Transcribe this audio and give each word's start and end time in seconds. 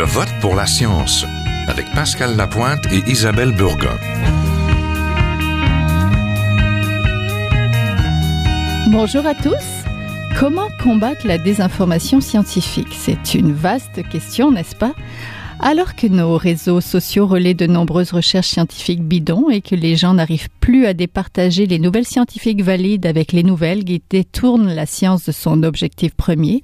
Je 0.00 0.04
vote 0.06 0.32
pour 0.40 0.54
la 0.54 0.64
science 0.64 1.26
avec 1.68 1.84
Pascal 1.92 2.34
Lapointe 2.34 2.86
et 2.90 3.02
Isabelle 3.06 3.54
Burgon. 3.54 3.98
Bonjour 8.90 9.26
à 9.26 9.34
tous. 9.34 9.52
Comment 10.38 10.68
combattre 10.82 11.26
la 11.26 11.36
désinformation 11.36 12.22
scientifique? 12.22 12.96
C'est 12.98 13.34
une 13.34 13.52
vaste 13.52 14.08
question, 14.08 14.50
n'est-ce 14.50 14.74
pas? 14.74 14.94
Alors 15.62 15.94
que 15.94 16.06
nos 16.06 16.36
réseaux 16.36 16.80
sociaux 16.80 17.26
relaient 17.26 17.54
de 17.54 17.66
nombreuses 17.66 18.12
recherches 18.12 18.48
scientifiques 18.48 19.02
bidons 19.02 19.50
et 19.50 19.60
que 19.60 19.74
les 19.74 19.94
gens 19.94 20.14
n'arrivent 20.14 20.48
plus 20.60 20.86
à 20.86 20.94
départager 20.94 21.66
les 21.66 21.78
nouvelles 21.78 22.06
scientifiques 22.06 22.62
valides 22.62 23.04
avec 23.04 23.32
les 23.32 23.42
nouvelles 23.42 23.84
qui 23.84 24.02
détournent 24.08 24.72
la 24.72 24.86
science 24.86 25.26
de 25.26 25.32
son 25.32 25.62
objectif 25.62 26.14
premier. 26.14 26.62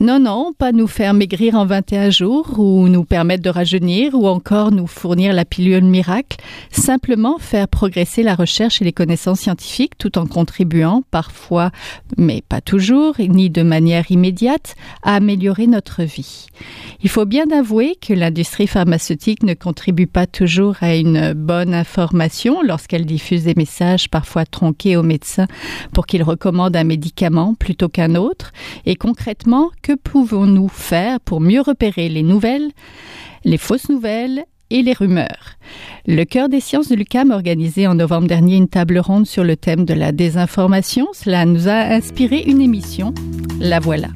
Non, 0.00 0.20
non, 0.20 0.52
pas 0.56 0.72
nous 0.72 0.86
faire 0.86 1.14
maigrir 1.14 1.54
en 1.54 1.64
21 1.64 2.10
jours 2.10 2.58
ou 2.58 2.88
nous 2.88 3.04
permettre 3.04 3.42
de 3.42 3.50
rajeunir 3.50 4.14
ou 4.14 4.26
encore 4.26 4.72
nous 4.72 4.86
fournir 4.86 5.32
la 5.32 5.46
pilule 5.46 5.84
miracle. 5.84 6.36
Simplement 6.70 7.38
faire 7.38 7.66
progresser 7.66 8.22
la 8.22 8.34
recherche 8.34 8.82
et 8.82 8.84
les 8.84 8.92
connaissances 8.92 9.40
scientifiques 9.40 9.96
tout 9.96 10.18
en 10.18 10.26
contribuant 10.26 11.02
parfois, 11.10 11.70
mais 12.18 12.42
pas 12.46 12.60
toujours, 12.60 13.14
ni 13.18 13.48
de 13.48 13.62
manière 13.62 14.10
immédiate, 14.10 14.74
à 15.02 15.14
améliorer 15.14 15.66
notre 15.66 16.02
vie. 16.02 16.46
Il 17.02 17.08
faut 17.08 17.24
bien 17.24 17.50
avouer 17.50 17.96
que 18.00 18.17
l'industrie 18.18 18.66
pharmaceutique 18.66 19.42
ne 19.42 19.54
contribue 19.54 20.06
pas 20.06 20.26
toujours 20.26 20.76
à 20.80 20.96
une 20.96 21.32
bonne 21.32 21.72
information 21.72 22.62
lorsqu'elle 22.62 23.06
diffuse 23.06 23.44
des 23.44 23.54
messages 23.54 24.10
parfois 24.10 24.44
tronqués 24.44 24.96
aux 24.96 25.02
médecins 25.02 25.46
pour 25.92 26.06
qu'ils 26.06 26.22
recommandent 26.22 26.76
un 26.76 26.84
médicament 26.84 27.54
plutôt 27.54 27.88
qu'un 27.88 28.14
autre. 28.14 28.52
Et 28.84 28.96
concrètement, 28.96 29.70
que 29.82 29.94
pouvons-nous 29.94 30.68
faire 30.68 31.20
pour 31.20 31.40
mieux 31.40 31.60
repérer 31.60 32.08
les 32.08 32.22
nouvelles, 32.22 32.70
les 33.44 33.58
fausses 33.58 33.88
nouvelles 33.88 34.44
et 34.70 34.82
les 34.82 34.92
rumeurs? 34.92 35.56
Le 36.06 36.24
Cœur 36.24 36.48
des 36.48 36.60
sciences 36.60 36.88
de 36.88 36.96
l'UCAM 36.96 37.30
a 37.30 37.36
organisé 37.36 37.86
en 37.86 37.94
novembre 37.94 38.26
dernier 38.26 38.56
une 38.56 38.68
table 38.68 38.98
ronde 38.98 39.26
sur 39.26 39.44
le 39.44 39.56
thème 39.56 39.84
de 39.84 39.94
la 39.94 40.12
désinformation. 40.12 41.06
Cela 41.12 41.46
nous 41.46 41.68
a 41.68 41.94
inspiré 41.94 42.42
une 42.46 42.60
émission. 42.60 43.14
La 43.60 43.80
voilà. 43.80 44.08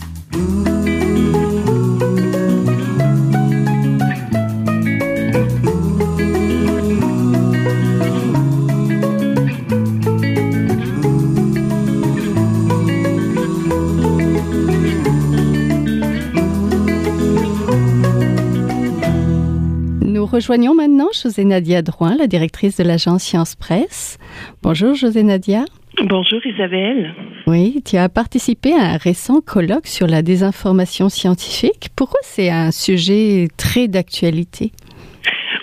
Rejoignons 20.26 20.74
maintenant 20.74 21.08
José 21.12 21.44
Nadia 21.44 21.82
Drouin, 21.82 22.16
la 22.16 22.26
directrice 22.26 22.76
de 22.76 22.84
l'agence 22.84 23.22
Science 23.22 23.56
Presse. 23.56 24.18
Bonjour 24.62 24.94
José 24.94 25.22
Nadia. 25.22 25.64
Bonjour 26.04 26.44
Isabelle. 26.46 27.14
Oui, 27.46 27.82
tu 27.84 27.96
as 27.96 28.08
participé 28.08 28.72
à 28.72 28.94
un 28.94 28.96
récent 28.96 29.40
colloque 29.40 29.86
sur 29.86 30.06
la 30.06 30.22
désinformation 30.22 31.08
scientifique. 31.08 31.88
Pourquoi 31.96 32.20
c'est 32.22 32.50
un 32.50 32.70
sujet 32.70 33.48
très 33.58 33.88
d'actualité? 33.88 34.72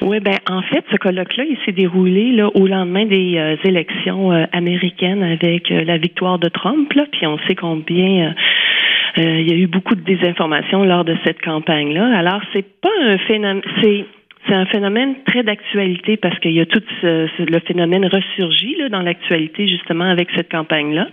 Oui, 0.02 0.19
ben 0.21 0.37
en 0.49 0.61
fait, 0.61 0.85
ce 0.91 0.95
colloque-là, 0.97 1.43
il 1.49 1.57
s'est 1.65 1.71
déroulé 1.71 2.31
là, 2.31 2.49
au 2.55 2.67
lendemain 2.67 3.05
des 3.05 3.37
euh, 3.37 3.55
élections 3.63 4.31
euh, 4.31 4.45
américaines 4.53 5.23
avec 5.23 5.71
euh, 5.71 5.83
la 5.83 5.97
victoire 5.97 6.39
de 6.39 6.47
Trump. 6.47 6.91
Là, 6.93 7.05
puis 7.11 7.27
on 7.27 7.37
sait 7.47 7.55
combien 7.55 8.33
il 9.17 9.49
y 9.49 9.52
a 9.52 9.55
eu 9.55 9.67
beaucoup 9.67 9.95
de 9.95 10.02
désinformation 10.02 10.85
lors 10.85 11.03
de 11.03 11.17
cette 11.25 11.41
campagne-là. 11.41 12.17
Alors, 12.17 12.41
c'est 12.53 12.65
pas 12.80 12.89
un 13.03 13.17
phénomène, 13.17 13.61
c'est 13.81 14.05
c'est 14.48 14.54
un 14.54 14.66
phénomène 14.66 15.16
très 15.26 15.44
d'actualité 15.44 16.18
parce 16.18 16.38
qu'il 16.40 16.54
y 16.54 16.62
a 16.62 16.66
tout 16.66 16.82
le 17.04 17.60
phénomène 17.60 18.05
ressurgi 18.05 18.76
là, 18.77 18.89
dans 18.89 19.02
l'actualité 19.02 19.67
justement 19.67 20.05
avec 20.05 20.30
cette 20.36 20.50
campagne-là, 20.50 21.08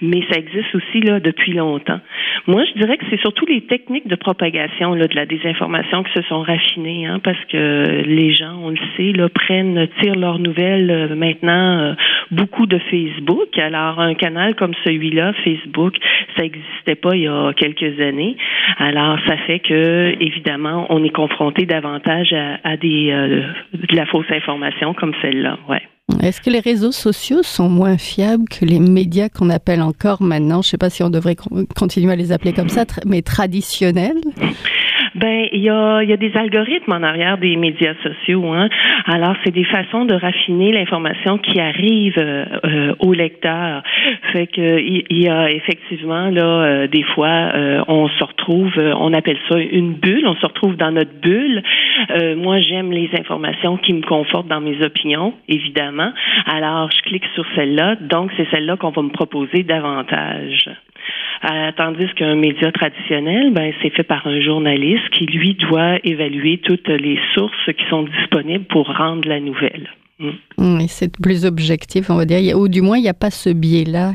mais 0.00 0.22
ça 0.30 0.38
existe 0.38 0.74
aussi 0.74 1.00
là 1.00 1.20
depuis 1.20 1.52
longtemps. 1.52 2.00
Moi, 2.46 2.64
je 2.64 2.78
dirais 2.78 2.96
que 2.96 3.04
c'est 3.10 3.20
surtout 3.20 3.46
les 3.46 3.62
techniques 3.62 4.08
de 4.08 4.16
propagation 4.16 4.94
là, 4.94 5.06
de 5.06 5.14
la 5.14 5.26
désinformation 5.26 6.02
qui 6.02 6.12
se 6.12 6.22
sont 6.22 6.42
raffinées, 6.42 7.06
hein, 7.06 7.20
parce 7.22 7.42
que 7.50 8.02
les 8.04 8.32
gens, 8.32 8.58
on 8.62 8.70
le 8.70 8.78
sait, 8.96 9.12
là, 9.12 9.28
prennent, 9.28 9.88
tirent 10.00 10.16
leurs 10.16 10.38
nouvelles 10.38 10.90
euh, 10.90 11.14
maintenant 11.14 11.78
euh, 11.78 11.94
beaucoup 12.30 12.66
de 12.66 12.78
Facebook. 12.90 13.56
Alors, 13.58 14.00
un 14.00 14.14
canal 14.14 14.54
comme 14.56 14.74
celui-là, 14.84 15.32
Facebook, 15.44 15.96
ça 16.36 16.42
n'existait 16.42 16.96
pas 16.96 17.14
il 17.14 17.22
y 17.22 17.28
a 17.28 17.52
quelques 17.54 18.00
années. 18.00 18.36
Alors, 18.78 19.18
ça 19.26 19.36
fait 19.38 19.60
que, 19.60 20.14
évidemment, 20.20 20.86
on 20.90 21.04
est 21.04 21.14
confronté 21.14 21.66
davantage 21.66 22.32
à 22.32 22.53
à, 22.62 22.76
des 22.76 23.10
euh, 23.10 23.42
de 23.72 23.96
la 23.96 24.06
fausse 24.06 24.30
information 24.30 24.94
comme 24.94 25.12
celle-là. 25.22 25.58
Ouais. 25.68 25.82
Est-ce 26.22 26.40
que 26.40 26.50
les 26.50 26.60
réseaux 26.60 26.92
sociaux 26.92 27.42
sont 27.42 27.68
moins 27.68 27.96
fiables 27.96 28.44
que 28.48 28.64
les 28.64 28.78
médias 28.78 29.28
qu'on 29.28 29.48
appelle 29.50 29.80
encore 29.80 30.22
maintenant, 30.22 30.60
je 30.62 30.68
ne 30.68 30.70
sais 30.70 30.78
pas 30.78 30.90
si 30.90 31.02
on 31.02 31.10
devrait 31.10 31.36
continuer 31.76 32.12
à 32.12 32.16
les 32.16 32.30
appeler 32.30 32.52
comme 32.52 32.68
ça, 32.68 32.84
mais 33.06 33.22
traditionnels 33.22 34.20
ben, 35.14 35.46
il 35.52 35.60
y 35.60 35.70
a, 35.70 36.02
y 36.02 36.12
a 36.12 36.16
des 36.16 36.36
algorithmes 36.36 36.92
en 36.92 37.02
arrière 37.02 37.38
des 37.38 37.56
médias 37.56 37.94
sociaux. 38.02 38.52
Hein. 38.52 38.68
Alors, 39.06 39.34
c'est 39.44 39.52
des 39.52 39.64
façons 39.64 40.04
de 40.04 40.14
raffiner 40.14 40.72
l'information 40.72 41.38
qui 41.38 41.60
arrive 41.60 42.14
euh, 42.18 42.44
euh 42.64 42.94
au 42.98 43.12
lecteur. 43.12 43.82
Fait 44.32 44.46
que 44.46 44.78
il 44.80 45.22
y, 45.22 45.28
a 45.28 45.50
effectivement 45.50 46.30
là 46.30 46.44
euh, 46.44 46.86
des 46.86 47.02
fois 47.02 47.28
euh, 47.54 47.82
on 47.88 48.08
se 48.08 48.24
retrouve, 48.24 48.72
on 48.76 49.12
appelle 49.12 49.38
ça 49.48 49.58
une 49.58 49.94
bulle. 49.94 50.26
On 50.26 50.34
se 50.36 50.46
retrouve 50.46 50.76
dans 50.76 50.90
notre 50.90 51.14
bulle. 51.20 51.62
moi, 52.36 52.60
j'aime 52.60 52.92
les 52.92 53.10
informations 53.18 53.76
qui 53.78 53.92
me 53.92 54.02
confortent 54.02 54.48
dans 54.48 54.60
mes 54.60 54.82
opinions, 54.84 55.34
évidemment. 55.48 56.12
Alors, 56.46 56.90
je 56.90 57.02
clique 57.02 57.24
sur 57.34 57.44
celle-là. 57.54 57.96
Donc, 58.00 58.30
c'est 58.36 58.48
celle-là 58.50 58.76
qu'on 58.76 58.90
va 58.90 59.02
me 59.02 59.10
proposer 59.10 59.62
davantage. 59.62 60.70
Euh, 61.44 61.72
tandis 61.76 62.08
qu'un 62.14 62.36
média 62.36 62.72
traditionnel, 62.72 63.52
ben, 63.52 63.72
c'est 63.82 63.90
fait 63.90 64.02
par 64.02 64.26
un 64.26 64.40
journaliste 64.40 65.08
qui, 65.10 65.26
lui, 65.26 65.54
doit 65.54 65.98
évaluer 66.04 66.58
toutes 66.58 66.88
les 66.88 67.18
sources 67.34 67.72
qui 67.76 67.84
sont 67.88 68.02
disponibles 68.04 68.64
pour 68.64 68.86
rendre 68.96 69.28
la 69.28 69.40
nouvelle. 69.40 69.88
Mm. 70.20 70.86
c'est 70.88 71.08
plus 71.08 71.44
objectif, 71.44 72.08
on 72.08 72.14
va 72.14 72.24
dire. 72.24 72.56
Ou 72.56 72.68
du 72.68 72.82
moins, 72.82 72.98
il 72.98 73.02
n'y 73.02 73.08
a 73.08 73.14
pas 73.14 73.32
ce 73.32 73.50
biais-là 73.50 74.14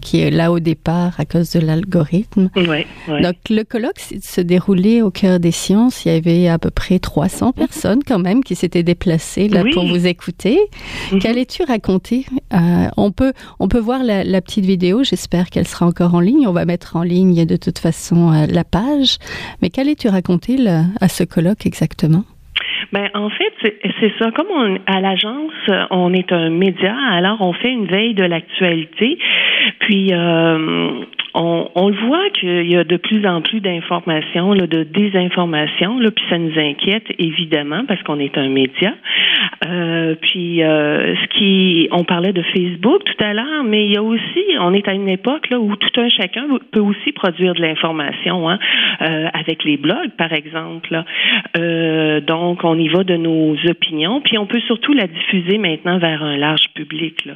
qui, 0.00 0.20
est 0.20 0.30
là 0.30 0.52
au 0.52 0.60
départ 0.60 1.14
à 1.18 1.24
cause 1.24 1.50
de 1.50 1.60
l'algorithme. 1.60 2.48
Donc, 2.54 3.36
le 3.50 3.62
colloque 3.64 3.98
se 3.98 4.40
déroulait 4.40 5.02
au 5.02 5.10
cœur 5.10 5.40
des 5.40 5.50
sciences. 5.50 6.04
Il 6.04 6.12
y 6.12 6.14
avait 6.14 6.48
à 6.48 6.58
peu 6.58 6.70
près 6.70 7.00
300 7.00 7.52
personnes 7.52 8.00
quand 8.06 8.20
même 8.20 8.44
qui 8.44 8.54
s'étaient 8.54 8.84
déplacées 8.84 9.48
là 9.48 9.64
pour 9.72 9.86
vous 9.86 10.06
écouter. 10.06 10.58
Mm-hmm. 11.10 11.18
Qu'allais-tu 11.20 11.64
raconter? 11.64 12.26
Euh, 12.52 12.88
On 12.96 13.10
peut 13.10 13.32
on 13.58 13.68
peut 13.68 13.80
voir 13.80 14.04
la, 14.04 14.40
petite 14.40 14.64
vidéo. 14.64 15.02
J'espère 15.02 15.50
qu'elle 15.50 15.66
sera 15.66 15.86
encore 15.86 16.14
en 16.14 16.20
ligne. 16.20 16.46
On 16.46 16.52
va 16.52 16.64
mettre 16.64 16.96
en 16.96 17.02
ligne 17.02 17.44
de 17.44 17.56
toute 17.56 17.78
façon 17.78 18.32
euh, 18.32 18.46
la 18.46 18.64
page. 18.64 19.18
Mais 19.60 19.70
qu'allais-tu 19.70 20.08
raconter 20.08 20.58
à 21.00 21.08
ce 21.08 21.24
colloque 21.24 21.66
exactement? 21.66 22.24
Ben 22.92 23.08
en 23.14 23.30
fait, 23.30 23.52
c'est 24.00 24.12
ça. 24.18 24.30
Comme 24.32 24.48
on, 24.50 24.78
à 24.86 25.00
l'agence, 25.00 25.52
on 25.90 26.12
est 26.12 26.30
un 26.30 26.50
média, 26.50 26.94
alors 27.10 27.40
on 27.40 27.52
fait 27.54 27.70
une 27.70 27.86
veille 27.86 28.14
de 28.14 28.24
l'actualité. 28.24 29.18
Puis 29.80 30.12
euh, 30.12 31.04
on, 31.34 31.88
le 31.88 32.06
voit 32.06 32.30
qu'il 32.30 32.70
y 32.70 32.76
a 32.76 32.84
de 32.84 32.96
plus 32.96 33.26
en 33.26 33.40
plus 33.40 33.60
d'informations, 33.60 34.54
de 34.54 34.82
désinformation, 34.82 35.98
là, 35.98 36.10
puis 36.10 36.24
ça 36.28 36.38
nous 36.38 36.58
inquiète 36.58 37.06
évidemment 37.18 37.84
parce 37.86 38.02
qu'on 38.02 38.18
est 38.18 38.36
un 38.36 38.48
média. 38.48 38.94
Euh, 39.66 40.14
puis 40.20 40.62
euh, 40.62 41.14
ce 41.16 41.26
qui, 41.38 41.88
on 41.90 42.04
parlait 42.04 42.32
de 42.32 42.42
Facebook 42.42 43.04
tout 43.04 43.24
à 43.24 43.32
l'heure, 43.32 43.64
mais 43.64 43.86
il 43.86 43.92
y 43.92 43.96
a 43.96 44.02
aussi, 44.02 44.44
on 44.60 44.74
est 44.74 44.86
à 44.88 44.92
une 44.92 45.08
époque 45.08 45.48
où 45.52 45.74
tout 45.76 46.00
un 46.00 46.08
chacun 46.08 46.46
peut 46.70 46.80
aussi 46.80 47.12
produire 47.12 47.54
de 47.54 47.62
l'information, 47.62 48.48
hein, 48.48 48.58
euh, 49.00 49.28
avec 49.32 49.64
les 49.64 49.76
blogs 49.76 50.10
par 50.18 50.32
exemple. 50.32 51.02
Donc 52.26 52.64
on 52.64 52.78
y 52.78 52.88
va 52.88 53.04
de 53.04 53.16
nos 53.16 53.56
opinions, 53.68 54.20
puis 54.20 54.38
on 54.38 54.46
peut 54.46 54.60
surtout 54.60 54.92
la 54.92 55.06
diffuser 55.06 55.58
maintenant 55.58 55.98
vers 55.98 56.22
un 56.22 56.36
large 56.36 56.68
public 56.74 57.26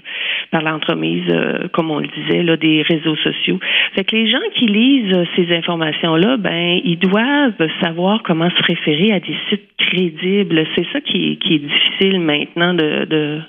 par 0.50 0.62
l'entremise, 0.62 1.24
euh, 1.30 1.68
comme 1.72 1.90
on 1.90 2.00
le 2.00 2.08
disait, 2.08 2.42
là, 2.42 2.56
des 2.56 2.82
réseaux 2.82 3.16
sociaux. 3.16 3.58
Fait 3.94 4.04
que 4.04 4.16
les 4.16 4.30
gens 4.30 4.38
qui 4.54 4.66
lisent 4.66 5.16
euh, 5.16 5.24
ces 5.36 5.54
informations-là, 5.54 6.36
ben, 6.36 6.80
ils 6.84 6.98
doivent 6.98 7.52
savoir 7.80 8.22
comment 8.22 8.50
se 8.50 8.62
référer 8.62 9.12
à 9.12 9.20
des 9.20 9.36
sites 9.48 9.68
crédibles. 9.78 10.66
C'est 10.74 10.86
ça 10.92 11.00
qui, 11.00 11.38
qui 11.38 11.54
est 11.54 11.58
difficile 11.58 12.20
maintenant 12.20 12.74
de, 12.74 13.04
de 13.04 13.40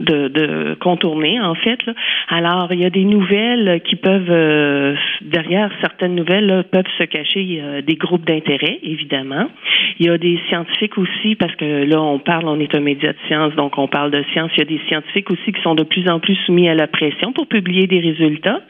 de, 0.00 0.28
de 0.28 0.74
contourner 0.80 1.40
en 1.40 1.54
fait. 1.54 1.80
Alors 2.28 2.68
il 2.72 2.80
y 2.80 2.84
a 2.84 2.90
des 2.90 3.04
nouvelles 3.04 3.80
qui 3.84 3.96
peuvent 3.96 4.30
euh, 4.30 4.94
derrière 5.22 5.70
certaines 5.80 6.14
nouvelles 6.14 6.64
peuvent 6.70 6.84
se 6.98 7.04
cacher 7.04 7.82
des 7.86 7.96
groupes 7.96 8.24
d'intérêt 8.24 8.78
évidemment. 8.82 9.48
Il 9.98 10.06
y 10.06 10.10
a 10.10 10.18
des 10.18 10.38
scientifiques 10.48 10.98
aussi 10.98 11.34
parce 11.34 11.54
que 11.56 11.84
là 11.84 12.00
on 12.00 12.18
parle, 12.18 12.46
on 12.46 12.60
est 12.60 12.74
un 12.74 12.80
média 12.80 13.12
de 13.12 13.18
science 13.26 13.54
donc 13.54 13.78
on 13.78 13.88
parle 13.88 14.10
de 14.10 14.22
science. 14.32 14.50
Il 14.56 14.58
y 14.58 14.62
a 14.62 14.66
des 14.66 14.80
scientifiques 14.88 15.30
aussi 15.30 15.52
qui 15.52 15.60
sont 15.62 15.74
de 15.74 15.84
plus 15.84 16.08
en 16.08 16.20
plus 16.20 16.36
soumis 16.46 16.68
à 16.68 16.74
la 16.74 16.86
pression 16.86 17.32
pour 17.32 17.46
publier 17.46 17.86
des 17.86 18.00
résultats. 18.00 18.60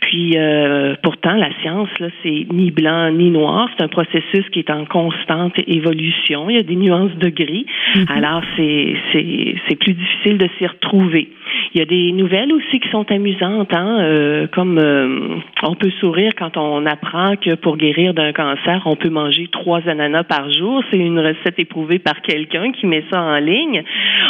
Puis 0.00 0.32
euh, 0.36 0.94
pourtant, 1.02 1.34
la 1.34 1.50
science, 1.60 1.88
là, 1.98 2.08
c'est 2.22 2.46
ni 2.52 2.70
blanc 2.70 3.10
ni 3.10 3.30
noir. 3.30 3.68
C'est 3.76 3.84
un 3.84 3.88
processus 3.88 4.48
qui 4.52 4.60
est 4.60 4.70
en 4.70 4.84
constante 4.84 5.54
évolution. 5.66 6.50
Il 6.50 6.56
y 6.56 6.58
a 6.58 6.62
des 6.62 6.76
nuances 6.76 7.14
de 7.16 7.28
gris. 7.28 7.66
Mm-hmm. 7.94 8.12
Alors, 8.16 8.42
c'est, 8.56 8.96
c'est, 9.12 9.54
c'est 9.68 9.76
plus 9.76 9.94
difficile 9.94 10.38
de 10.38 10.48
s'y 10.58 10.66
retrouver. 10.66 11.28
Il 11.74 11.78
y 11.78 11.82
a 11.82 11.86
des 11.86 12.12
nouvelles 12.12 12.52
aussi 12.52 12.80
qui 12.80 12.88
sont 12.90 13.10
amusantes, 13.10 13.72
hein, 13.72 14.00
euh, 14.00 14.46
comme 14.46 14.78
euh, 14.78 15.36
on 15.62 15.74
peut 15.74 15.90
sourire 16.00 16.32
quand 16.36 16.56
on 16.56 16.84
apprend 16.86 17.36
que 17.36 17.54
pour 17.54 17.76
guérir 17.76 18.14
d'un 18.14 18.32
cancer, 18.32 18.82
on 18.84 18.96
peut 18.96 19.08
manger 19.08 19.48
trois 19.48 19.80
ananas 19.88 20.24
par 20.24 20.50
jour. 20.52 20.82
C'est 20.90 20.98
une 20.98 21.18
recette 21.18 21.58
éprouvée 21.58 21.98
par 21.98 22.20
quelqu'un 22.22 22.72
qui 22.72 22.86
met 22.86 23.04
ça 23.10 23.22
en 23.22 23.38
ligne. 23.38 23.82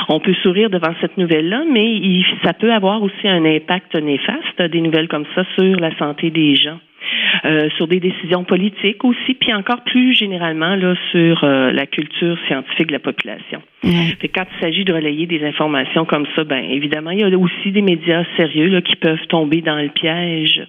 On 0.09 0.21
peut 0.21 0.35
sourire 0.43 0.71
devant 0.71 0.95
cette 1.01 1.19
nouvelle-là, 1.19 1.65
mais 1.71 2.01
ça 2.45 2.53
peut 2.53 2.73
avoir 2.73 3.03
aussi 3.03 3.27
un 3.27 3.45
impact 3.45 3.95
néfaste, 3.97 4.63
des 4.63 4.81
nouvelles 4.81 5.09
comme 5.09 5.27
ça, 5.35 5.45
sur 5.59 5.77
la 5.81 5.97
santé 5.97 6.31
des 6.31 6.57
gens. 6.57 6.79
Euh, 7.45 7.69
sur 7.77 7.89
des 7.89 7.99
décisions 7.99 8.45
politiques 8.45 9.05
aussi, 9.05 9.35
puis 9.35 9.53
encore 9.53 9.83
plus 9.85 10.15
généralement 10.15 10.77
là 10.77 10.95
sur 11.11 11.43
euh, 11.43 11.73
la 11.73 11.87
culture 11.87 12.39
scientifique 12.47 12.89
de 12.89 12.93
la 12.93 12.99
population. 12.99 13.63
quand 13.83 14.45
il 14.57 14.61
s'agit 14.61 14.85
de 14.85 14.93
relayer 14.93 15.27
des 15.27 15.45
informations 15.45 16.05
comme 16.05 16.27
ça, 16.37 16.45
ben 16.45 16.63
évidemment, 16.71 17.11
il 17.11 17.21
y 17.21 17.25
a 17.25 17.39
aussi 17.39 17.73
des 17.73 17.83
médias 17.83 18.25
sérieux 18.37 18.69
là, 18.69 18.81
qui 18.81 18.97
peuvent 18.97 19.27
tomber 19.29 19.61
dans 19.61 19.77
le 19.77 19.89
piège 19.89 20.63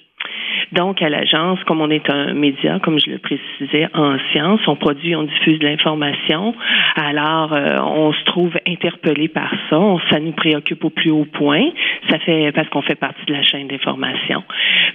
donc, 0.71 1.01
à 1.01 1.09
l'agence, 1.09 1.59
comme 1.65 1.81
on 1.81 1.89
est 1.89 2.09
un 2.09 2.33
média, 2.33 2.79
comme 2.79 2.99
je 2.99 3.11
le 3.11 3.19
précisais, 3.19 3.87
en 3.93 4.17
sciences, 4.31 4.61
on 4.67 4.75
produit, 4.75 5.15
on 5.15 5.23
diffuse 5.23 5.59
de 5.59 5.67
l'information. 5.67 6.55
Alors, 6.95 7.53
euh, 7.53 7.77
on 7.81 8.11
se 8.13 8.23
trouve 8.25 8.53
interpellé 8.67 9.27
par 9.27 9.51
ça. 9.69 9.79
ça 10.09 10.19
nous 10.19 10.31
préoccupe 10.31 10.83
au 10.83 10.89
plus 10.89 11.11
haut 11.11 11.27
point. 11.31 11.69
Ça 12.09 12.17
fait 12.19 12.51
parce 12.53 12.67
qu'on 12.69 12.81
fait 12.81 12.95
partie 12.95 13.25
de 13.27 13.33
la 13.33 13.43
chaîne 13.43 13.67
d'information. 13.67 14.43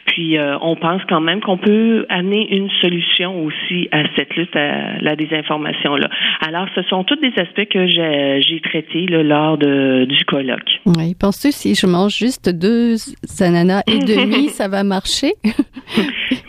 Puis, 0.07 0.39
euh, 0.39 0.59
on 0.61 0.77
pense 0.77 1.03
quand 1.09 1.21
même 1.21 1.41
qu'on 1.41 1.59
peut 1.59 2.07
amener 2.09 2.55
une 2.55 2.71
solution 2.81 3.45
aussi 3.45 3.89
à 3.93 4.03
cette 4.17 4.35
lutte 4.37 4.57
à 4.57 4.99
la 5.01 5.17
désinformation 5.17 5.97
là. 5.97 6.09
Alors, 6.47 6.67
ce 6.75 6.83
sont 6.83 7.05
tous 7.05 7.17
des 7.17 7.33
aspects 7.37 7.69
que 7.69 7.87
j'ai 7.87 8.61
traités 8.65 9.07
lors 9.07 9.59
de, 9.59 10.07
du 10.07 10.25
colloque. 10.25 10.81
Oui. 10.87 11.15
Penses-tu 11.19 11.53
si 11.53 11.75
je 11.75 11.87
mange 11.87 12.17
juste 12.17 12.49
deux 12.49 12.97
ananas 13.41 13.83
et 13.87 13.99
demi, 13.99 14.49
ça 14.49 14.69
va 14.69 14.83
marcher? 14.83 15.18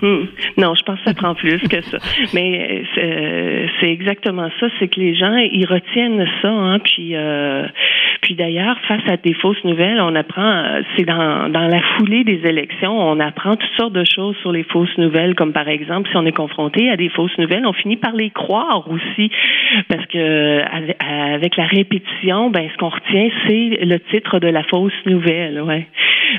Hmm. 0.01 0.25
Non, 0.57 0.75
je 0.75 0.83
pense 0.83 0.97
que 0.99 1.05
ça 1.05 1.13
prend 1.13 1.35
plus 1.35 1.59
que 1.59 1.81
ça. 1.81 1.97
Mais 2.33 2.85
euh, 2.97 3.67
c'est 3.79 3.89
exactement 3.89 4.49
ça, 4.59 4.67
c'est 4.79 4.87
que 4.87 4.99
les 4.99 5.13
gens 5.13 5.35
ils 5.35 5.65
retiennent 5.65 6.25
ça, 6.41 6.49
hein, 6.49 6.79
puis 6.79 7.15
euh, 7.15 7.67
d'ailleurs 8.39 8.77
face 8.87 9.01
à 9.07 9.17
des 9.17 9.33
fausses 9.33 9.63
nouvelles, 9.63 9.99
on 10.01 10.15
apprend, 10.15 10.63
c'est 10.95 11.05
dans 11.05 11.49
dans 11.49 11.67
la 11.67 11.81
foulée 11.97 12.23
des 12.23 12.41
élections, 12.45 12.97
on 12.97 13.19
apprend 13.19 13.55
toutes 13.55 13.75
sortes 13.77 13.93
de 13.93 14.05
choses 14.05 14.35
sur 14.37 14.51
les 14.51 14.63
fausses 14.63 14.97
nouvelles, 14.97 15.35
comme 15.35 15.53
par 15.53 15.67
exemple 15.67 16.09
si 16.09 16.17
on 16.17 16.25
est 16.25 16.35
confronté 16.35 16.89
à 16.89 16.95
des 16.95 17.09
fausses 17.09 17.37
nouvelles, 17.37 17.65
on 17.65 17.73
finit 17.73 17.97
par 17.97 18.13
les 18.13 18.29
croire 18.29 18.89
aussi, 18.89 19.29
parce 19.89 20.05
que 20.07 20.63
avec 21.33 21.57
la 21.57 21.65
répétition, 21.65 22.49
ben 22.49 22.67
ce 22.71 22.77
qu'on 22.77 22.89
retient 22.89 23.29
c'est 23.45 23.85
le 23.85 23.99
titre 24.11 24.39
de 24.39 24.47
la 24.47 24.63
fausse 24.63 24.93
nouvelle, 25.05 25.61
ouais. 25.61 25.87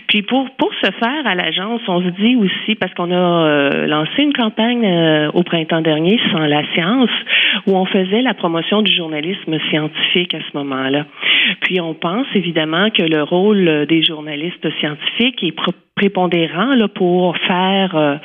Puis 0.09 0.23
pour 0.23 0.49
pour 0.57 0.73
ce 0.83 0.91
faire 0.91 1.27
à 1.27 1.35
l'agence, 1.35 1.81
on 1.89 2.03
se 2.03 2.09
dit 2.21 2.37
aussi 2.37 2.75
parce 2.75 2.93
qu'on 2.95 3.11
a 3.11 3.47
euh, 3.47 3.87
lancé 3.87 4.23
une 4.23 4.33
campagne 4.33 4.85
euh, 4.85 5.31
au 5.35 5.43
printemps 5.43 5.81
dernier 5.81 6.19
sans 6.33 6.47
la 6.47 6.63
science 6.73 7.11
où 7.67 7.77
on 7.77 7.85
faisait 7.87 8.23
la 8.23 8.35
promotion 8.35 8.83
du 8.83 8.95
journalisme 8.95 9.59
scientifique 9.71 10.35
à 10.35 10.39
ce 10.41 10.57
moment-là. 10.57 11.07
Puis 11.61 11.81
on 11.81 11.90
pense 11.95 12.27
évidemment 12.35 12.91
que 12.91 13.03
le 13.03 13.23
rôle 13.23 13.87
des 13.87 14.03
journalistes 14.03 14.69
scientifiques 14.79 15.43
est 15.43 15.55
prépondérant 16.01 16.75
là, 16.75 16.89
pour 16.89 17.37
faire 17.47 17.95
euh, 17.95 18.17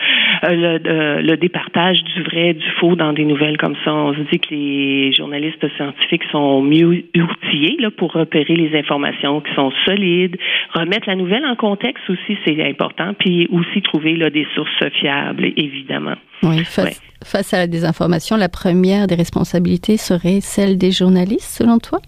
le, 0.44 1.22
le, 1.22 1.38
départage 1.38 2.02
du 2.04 2.24
vrai, 2.24 2.54
du 2.54 2.66
faux 2.80 2.96
dans 2.96 3.12
des 3.12 3.26
nouvelles 3.26 3.58
comme 3.58 3.76
ça. 3.84 3.94
On 3.94 4.14
se 4.14 4.22
dit 4.32 4.40
que 4.40 4.54
les 4.54 5.12
journalistes 5.14 5.66
scientifiques 5.76 6.24
sont 6.32 6.62
mieux 6.62 7.06
outillés 7.16 7.76
là, 7.80 7.92
pour 7.92 8.14
repérer 8.14 8.56
les 8.56 8.78
informations 8.80 9.42
qui 9.42 9.54
sont 9.56 9.72
solides, 9.86 10.38
remettre 10.74 11.10
la 11.10 11.16
nouvelle 11.16 11.46
en 11.46 11.56
contexte 11.56 12.10
aussi, 12.10 12.38
c'est 12.46 12.64
important, 12.66 13.14
puis 13.20 13.48
aussi 13.52 13.82
trouver 13.82 14.16
là, 14.16 14.30
des 14.30 14.48
sources 14.56 14.90
fiables, 15.00 15.52
évidemment. 15.58 16.16
Oui, 16.44 16.64
face, 16.64 17.02
face 17.24 17.54
à 17.54 17.58
la 17.58 17.68
désinformation, 17.68 18.38
la 18.38 18.50
première 18.50 19.08
des 19.08 19.16
responsabilités 19.16 19.98
serait 19.98 20.40
celle 20.40 20.78
des 20.78 20.92
journalistes, 20.92 21.58
selon 21.62 21.80
toi? 21.80 22.00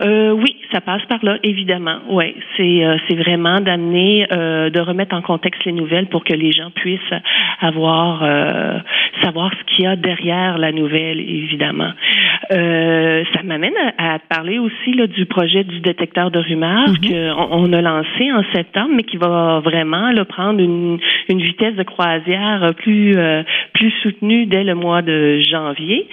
Euh, 0.00 0.32
oui, 0.32 0.56
ça 0.74 0.80
passe 0.80 1.04
par 1.06 1.24
là, 1.24 1.38
évidemment. 1.44 1.98
Oui, 2.08 2.34
c'est 2.56 2.84
euh, 2.84 2.96
c'est 3.06 3.14
vraiment 3.14 3.60
d'amener, 3.60 4.26
euh, 4.32 4.70
de 4.70 4.80
remettre 4.80 5.14
en 5.14 5.22
contexte 5.22 5.64
les 5.64 5.72
nouvelles 5.72 6.06
pour 6.06 6.24
que 6.24 6.34
les 6.34 6.50
gens 6.50 6.70
puissent 6.74 7.00
avoir 7.60 8.24
euh, 8.24 8.78
savoir 9.22 9.52
ce 9.52 9.74
qu'il 9.74 9.84
y 9.84 9.86
a 9.86 9.94
derrière 9.94 10.58
la 10.58 10.72
nouvelle, 10.72 11.20
évidemment. 11.20 11.92
Euh, 12.50 13.22
ça 13.32 13.42
m'amène 13.44 13.74
à, 13.98 14.18
parler 14.18 14.58
aussi 14.58 14.94
là, 14.94 15.06
du 15.06 15.26
projet 15.26 15.62
du 15.62 15.78
détecteur 15.78 16.32
de 16.32 16.40
rumeurs 16.40 16.88
mm-hmm. 16.88 17.34
qu'on 17.34 17.64
on 17.64 17.72
a 17.72 17.80
lancé 17.80 18.32
en 18.32 18.42
septembre, 18.52 18.90
mais 18.96 19.04
qui 19.04 19.16
va 19.16 19.60
vraiment 19.60 20.10
là, 20.10 20.24
prendre 20.24 20.60
une, 20.60 20.98
une 21.28 21.40
vitesse 21.40 21.76
de 21.76 21.84
croisière 21.84 22.72
plus 22.78 23.16
plus 23.74 23.92
soutenue 24.02 24.46
dès 24.46 24.64
le 24.64 24.74
mois 24.74 25.02
de 25.02 25.38
janvier. 25.40 26.08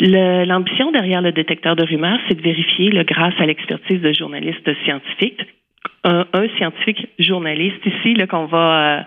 L'ambition 0.00 0.90
derrière 0.90 1.20
le 1.20 1.32
détecteur 1.32 1.76
de 1.76 1.84
rumeurs, 1.84 2.18
c'est 2.28 2.36
de 2.36 2.42
vérifier 2.42 2.90
le 2.90 3.02
grâce 3.02 3.34
à 3.38 3.46
l'expertise 3.46 4.05
de 4.06 4.12
journalistes 4.12 4.70
scientifiques 4.84 5.42
un, 6.04 6.24
scientifique 6.56 7.08
journaliste 7.18 7.84
ici 7.84 8.14
qu'on 8.28 8.46
va 8.46 8.68
euh, 8.78 9.02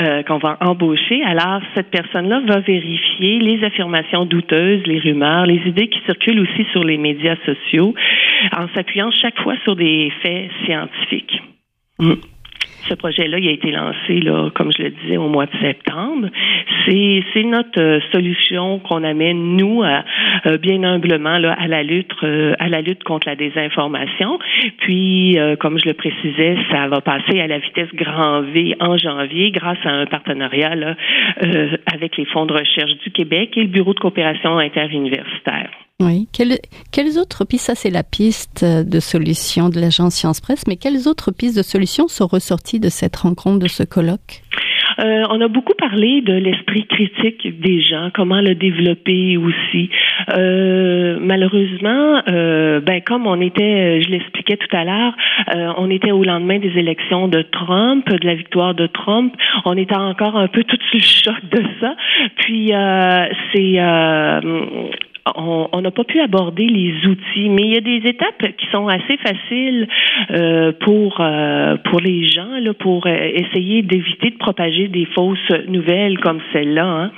euh, 0.00 0.22
qu'on 0.24 0.38
va 0.38 0.58
embaucher. 0.60 1.22
Alors 1.24 1.60
cette 1.74 1.90
personne-là 1.90 2.42
va 2.46 2.60
vérifier 2.60 3.38
les 3.38 3.64
affirmations 3.64 4.24
douteuses, 4.24 4.82
les 4.86 4.98
rumeurs, 4.98 5.46
les 5.46 5.60
idées 5.66 5.88
qui 5.88 6.00
circulent 6.04 6.40
aussi 6.40 6.66
sur 6.72 6.84
les 6.84 6.98
médias 6.98 7.36
sociaux, 7.46 7.94
en 8.56 8.66
s'appuyant 8.74 9.10
chaque 9.10 9.38
fois 9.40 9.54
sur 9.64 9.76
des 9.76 10.12
faits 10.22 10.50
scientifiques. 10.64 11.42
Mm 11.98 12.14
ce 12.88 12.94
projet-là, 12.94 13.38
il 13.38 13.48
a 13.48 13.52
été 13.52 13.70
lancé, 13.70 14.20
là, 14.20 14.50
comme 14.54 14.72
je 14.76 14.82
le 14.82 14.90
disais, 14.90 15.16
au 15.16 15.28
mois 15.28 15.46
de 15.46 15.56
septembre. 15.60 16.28
C'est, 16.86 17.22
notre 17.44 17.80
euh, 17.80 18.00
solution 18.12 18.78
qu'on 18.78 19.04
amène, 19.04 19.56
nous, 19.56 19.82
à, 19.82 20.04
euh, 20.46 20.58
bien 20.58 20.82
humblement, 20.82 21.38
là, 21.38 21.52
à 21.52 21.66
la 21.66 21.82
lutte, 21.82 22.12
euh, 22.22 22.54
à 22.58 22.68
la 22.68 22.80
lutte 22.80 23.04
contre 23.04 23.28
la 23.28 23.36
désinformation. 23.36 24.38
Puis, 24.78 25.38
comme 25.60 25.78
je 25.78 25.86
le 25.86 25.94
précisais, 25.94 26.56
ça 26.70 26.88
va 26.88 27.00
passer 27.00 27.40
à 27.40 27.46
la 27.46 27.58
vitesse 27.58 27.88
grand 27.94 28.42
V 28.42 28.74
en 28.80 28.96
janvier 28.96 29.50
grâce 29.50 29.78
à 29.84 29.90
un 29.90 30.06
partenariat 30.06 30.74
là, 30.74 30.94
avec 31.92 32.16
les 32.16 32.24
fonds 32.26 32.46
de 32.46 32.52
recherche 32.52 32.96
du 33.04 33.10
Québec 33.10 33.56
et 33.56 33.62
le 33.62 33.68
Bureau 33.68 33.94
de 33.94 34.00
coopération 34.00 34.58
interuniversitaire. 34.58 35.70
Oui. 36.00 36.28
Quelles, 36.32 37.18
autres 37.18 37.44
pistes, 37.44 37.66
ça 37.66 37.74
c'est 37.74 37.90
la 37.90 38.02
piste 38.02 38.64
de 38.64 39.00
solution 39.00 39.68
de 39.68 39.80
l'agence 39.80 40.14
Science 40.14 40.40
Presse, 40.40 40.66
mais 40.66 40.76
quelles 40.76 41.06
autres 41.06 41.30
pistes 41.30 41.56
de 41.56 41.62
solutions 41.62 42.08
sont 42.08 42.26
ressorties 42.26 42.80
de 42.80 42.88
cette 42.88 43.16
rencontre, 43.16 43.60
de 43.60 43.68
ce 43.68 43.82
colloque? 43.82 44.42
Euh, 45.02 45.24
on 45.30 45.40
a 45.40 45.48
beaucoup 45.48 45.74
parlé 45.74 46.20
de 46.20 46.32
l'esprit 46.32 46.86
critique 46.86 47.60
des 47.60 47.82
gens, 47.82 48.10
comment 48.14 48.40
le 48.40 48.54
développer 48.54 49.36
aussi. 49.36 49.90
Euh, 50.30 51.18
malheureusement, 51.20 52.22
euh, 52.28 52.80
ben 52.80 53.00
comme 53.00 53.26
on 53.26 53.40
était, 53.40 54.00
je 54.02 54.10
l'expliquais 54.10 54.56
tout 54.56 54.76
à 54.76 54.84
l'heure, 54.84 55.14
on 55.78 55.90
était 55.90 56.12
au 56.12 56.22
lendemain 56.22 56.58
des 56.58 56.78
élections 56.78 57.28
de 57.28 57.42
Trump, 57.42 58.08
de 58.08 58.26
la 58.26 58.34
victoire 58.34 58.74
de 58.74 58.86
Trump. 58.86 59.34
On 59.64 59.76
était 59.76 59.96
encore 59.96 60.36
un 60.36 60.48
peu 60.48 60.62
tout 60.64 60.76
sous 60.90 60.98
le 60.98 61.02
choc 61.02 61.44
de 61.50 61.62
ça. 61.80 61.94
Puis 62.36 62.72
c'est 63.52 63.78
on 65.34 65.80
n'a 65.80 65.90
pas 65.90 66.04
pu 66.04 66.20
aborder 66.20 66.66
les 66.66 67.06
outils, 67.06 67.48
mais 67.48 67.62
il 67.62 67.74
y 67.74 67.76
a 67.76 67.80
des 67.80 68.08
étapes 68.08 68.56
qui 68.58 68.66
sont 68.72 68.88
assez 68.88 69.16
faciles 69.18 69.88
pour 70.80 71.22
pour 71.84 72.00
les 72.00 72.26
gens 72.26 72.58
là, 72.60 72.74
pour 72.74 73.06
essayer 73.06 73.82
d'éviter 73.82 74.30
de 74.30 74.38
propager 74.38 74.88
des 74.92 75.06
fausses 75.06 75.50
nouvelles 75.68 76.18
comme 76.20 76.40
celle-là. 76.52 77.10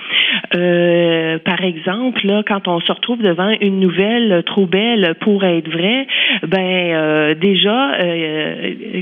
Hein. 0.53 1.39
par 1.45 1.63
exemple, 1.63 2.27
là, 2.27 2.43
quand 2.47 2.69
on 2.69 2.81
se 2.81 2.93
retrouve 2.93 3.21
devant 3.21 3.51
une 3.61 3.81
nouvelle 3.81 4.43
trop 4.47 4.67
belle 4.67 5.15
pour 5.21 5.45
être 5.45 5.71
vraie, 5.71 6.07
ben 6.47 7.35
déjà 7.35 7.99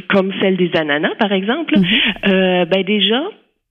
comme 0.08 0.32
celle 0.40 0.56
des 0.56 0.70
ananas, 0.74 1.14
par 1.18 1.32
exemple, 1.32 1.74
mm-hmm. 1.74 2.66
ben 2.66 2.82
déjà 2.82 3.22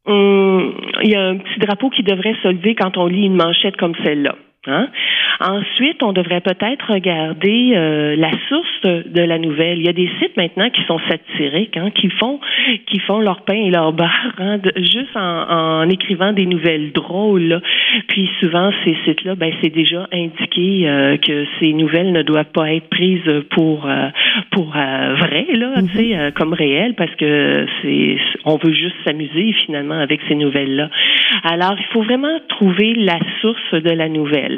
il 0.07 1.09
y 1.09 1.15
a 1.15 1.27
un 1.27 1.37
petit 1.37 1.59
drapeau 1.59 1.89
qui 1.89 2.03
devrait 2.03 2.35
se 2.41 2.47
lever 2.47 2.75
quand 2.75 2.97
on 2.97 3.07
lit 3.07 3.25
une 3.25 3.35
manchette 3.35 3.77
comme 3.77 3.95
celle-là. 4.03 4.35
Hein? 4.67 4.89
Ensuite, 5.39 6.03
on 6.03 6.13
devrait 6.13 6.41
peut-être 6.41 6.93
regarder 6.93 7.71
euh, 7.73 8.15
la 8.15 8.29
source 8.47 8.81
de 8.83 9.21
la 9.23 9.39
nouvelle. 9.39 9.79
Il 9.79 9.85
y 9.85 9.89
a 9.89 9.93
des 9.93 10.09
sites 10.19 10.37
maintenant 10.37 10.69
qui 10.69 10.83
sont 10.83 10.99
satiriques, 11.09 11.77
hein, 11.77 11.89
qui 11.89 12.11
font 12.11 12.39
qui 12.85 12.99
font 12.99 13.19
leur 13.19 13.41
pain 13.41 13.55
et 13.55 13.71
leur 13.71 13.91
beurre 13.91 14.35
hein, 14.37 14.59
juste 14.75 15.15
en, 15.15 15.89
écrivant 15.89 16.31
des 16.31 16.45
nouvelles 16.45 16.91
drôles. 16.91 17.59
Puis 18.07 18.29
souvent, 18.39 18.69
ces 18.85 18.95
sites-là, 19.03 19.33
ben, 19.33 19.51
c'est 19.63 19.73
déjà 19.73 20.07
indiqué 20.13 20.87
euh, 20.87 21.17
que 21.17 21.47
ces 21.59 21.73
nouvelles 21.73 22.11
ne 22.11 22.21
doivent 22.21 22.51
pas 22.53 22.71
être 22.71 22.87
prises 22.89 23.43
pour 23.49 23.87
euh, 23.87 24.09
pour 24.51 24.67
vrai, 24.67 25.47
là, 25.55 25.73
tu 25.81 25.97
sais, 25.97 26.03
mm-hmm. 26.03 26.33
comme 26.33 26.53
réel, 26.53 26.93
parce 26.93 27.15
que 27.15 27.65
c'est 27.81 28.17
on 28.45 28.57
veut 28.57 28.73
juste 28.73 28.95
s'amuser 29.05 29.53
finalement 29.65 29.99
avec 29.99 30.21
ces 30.27 30.35
nouvelles-là. 30.35 30.89
Alors, 31.43 31.75
il 31.79 31.85
faut 31.93 32.03
vraiment 32.03 32.37
trouver 32.47 32.93
la 32.93 33.17
source 33.41 33.73
de 33.73 33.89
la 33.89 34.07
nouvelle. 34.07 34.50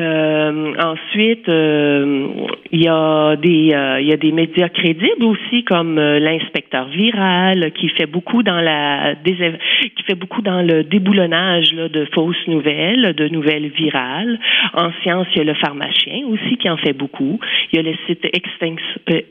Euh, 0.00 0.74
ensuite, 0.82 1.48
euh, 1.48 2.28
il 2.70 2.82
y 2.82 2.88
a 2.88 3.36
des 3.36 3.72
euh, 3.74 4.00
y 4.00 4.12
a 4.12 4.16
des 4.16 4.32
médias 4.32 4.68
crédibles 4.68 5.24
aussi 5.24 5.64
comme 5.64 5.98
l'inspecteur 5.98 6.86
viral 6.88 7.72
qui 7.72 7.88
fait 7.90 8.06
beaucoup 8.06 8.42
dans 8.42 8.60
la 8.60 9.14
qui 9.24 10.02
fait 10.06 10.14
beaucoup 10.14 10.42
dans 10.42 10.62
le 10.62 10.84
déboulonnage 10.84 11.72
là, 11.74 11.88
de 11.88 12.06
fausses 12.12 12.46
nouvelles, 12.46 13.14
de 13.14 13.28
nouvelles 13.28 13.68
virales. 13.68 14.38
En 14.74 14.90
science, 15.02 15.26
il 15.34 15.38
y 15.38 15.40
a 15.40 15.44
le 15.44 15.54
pharmacien 15.54 16.26
aussi 16.28 16.56
qui 16.56 16.68
en 16.68 16.76
fait 16.76 16.92
beaucoup. 16.92 17.38
Il 17.72 17.76
y 17.76 17.78
a 17.78 17.82
le 17.82 17.96
site 18.06 18.26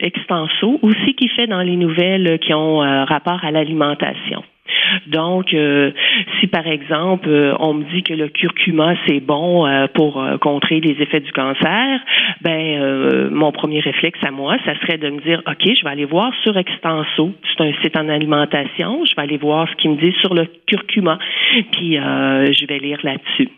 Extenso 0.00 0.78
aussi 0.82 1.14
qui 1.14 1.28
fait 1.28 1.46
dans 1.46 1.62
les 1.62 1.76
nouvelles 1.76 2.38
qui 2.40 2.54
ont 2.54 2.78
rapport 3.04 3.44
à 3.44 3.50
l'alimentation. 3.50 4.42
Donc, 5.06 5.52
euh, 5.54 5.90
si 6.38 6.46
par 6.46 6.66
exemple 6.66 7.28
euh, 7.28 7.54
on 7.58 7.74
me 7.74 7.84
dit 7.92 8.02
que 8.02 8.14
le 8.14 8.28
curcuma 8.28 8.94
c'est 9.06 9.20
bon 9.20 9.66
euh, 9.66 9.86
pour 9.92 10.22
contrer 10.40 10.80
les 10.80 11.02
effets 11.02 11.20
du 11.20 11.32
cancer, 11.32 12.00
ben 12.40 13.30
mon 13.30 13.52
premier 13.52 13.80
réflexe 13.80 14.18
à 14.24 14.30
moi, 14.30 14.56
ça 14.64 14.74
serait 14.80 14.98
de 14.98 15.10
me 15.10 15.20
dire 15.20 15.42
ok, 15.46 15.62
je 15.62 15.84
vais 15.84 15.90
aller 15.90 16.04
voir 16.04 16.32
sur 16.42 16.56
Extenso, 16.56 17.32
c'est 17.56 17.64
un 17.64 17.72
site 17.82 17.96
en 17.96 18.08
alimentation, 18.08 19.04
je 19.04 19.14
vais 19.14 19.22
aller 19.22 19.38
voir 19.38 19.68
ce 19.68 19.74
qu'il 19.76 19.90
me 19.90 19.96
dit 19.96 20.14
sur 20.20 20.34
le 20.34 20.46
curcuma, 20.66 21.18
puis 21.72 21.94
je 21.96 22.66
vais 22.66 22.78
lire 22.78 22.98
là-dessus. 23.02 23.48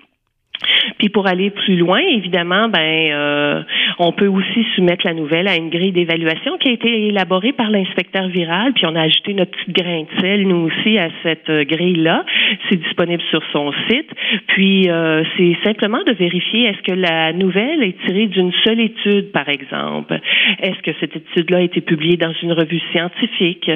Puis 0.99 1.09
pour 1.09 1.27
aller 1.27 1.51
plus 1.51 1.77
loin, 1.77 1.99
évidemment, 1.99 2.69
ben 2.69 3.11
euh, 3.13 3.63
on 3.99 4.13
peut 4.13 4.29
aussi 4.29 4.65
soumettre 4.75 5.07
la 5.07 5.15
nouvelle 5.15 5.49
à 5.49 5.57
une 5.57 5.71
grille 5.71 5.93
d'évaluation 5.93 6.57
qui 6.59 6.69
a 6.69 6.73
été 6.73 7.09
élaborée 7.09 7.53
par 7.53 7.71
l'inspecteur 7.71 8.29
viral, 8.29 8.73
puis 8.73 8.87
on 8.87 8.95
a 8.95 9.03
ajouté 9.03 9.35
notre 9.35 9.51
petite 9.51 9.77
grain 9.77 10.03
de 10.03 10.21
sel 10.21 10.47
nous 10.47 10.69
aussi 10.69 10.99
à 10.99 11.09
cette 11.23 11.51
euh, 11.51 11.65
grille-là. 11.65 12.25
C'est 12.69 12.77
disponible 12.77 13.23
sur 13.31 13.43
son 13.53 13.73
site. 13.89 14.11
Puis 14.49 14.89
euh, 14.89 15.23
c'est 15.37 15.57
simplement 15.65 16.03
de 16.05 16.13
vérifier 16.13 16.67
est-ce 16.67 16.83
que 16.83 16.93
la 16.93 17.33
nouvelle 17.33 17.83
est 17.83 17.97
tirée 18.07 18.27
d'une 18.27 18.53
seule 18.65 18.81
étude, 18.81 19.33
par 19.33 19.49
exemple? 19.49 20.19
Est-ce 20.63 20.81
que 20.83 20.93
cette 21.01 21.17
étude-là 21.17 21.59
a 21.59 21.63
été 21.63 21.81
publiée 21.81 22.17
dans 22.17 22.33
une 22.43 22.53
revue 22.53 22.81
scientifique? 22.93 23.71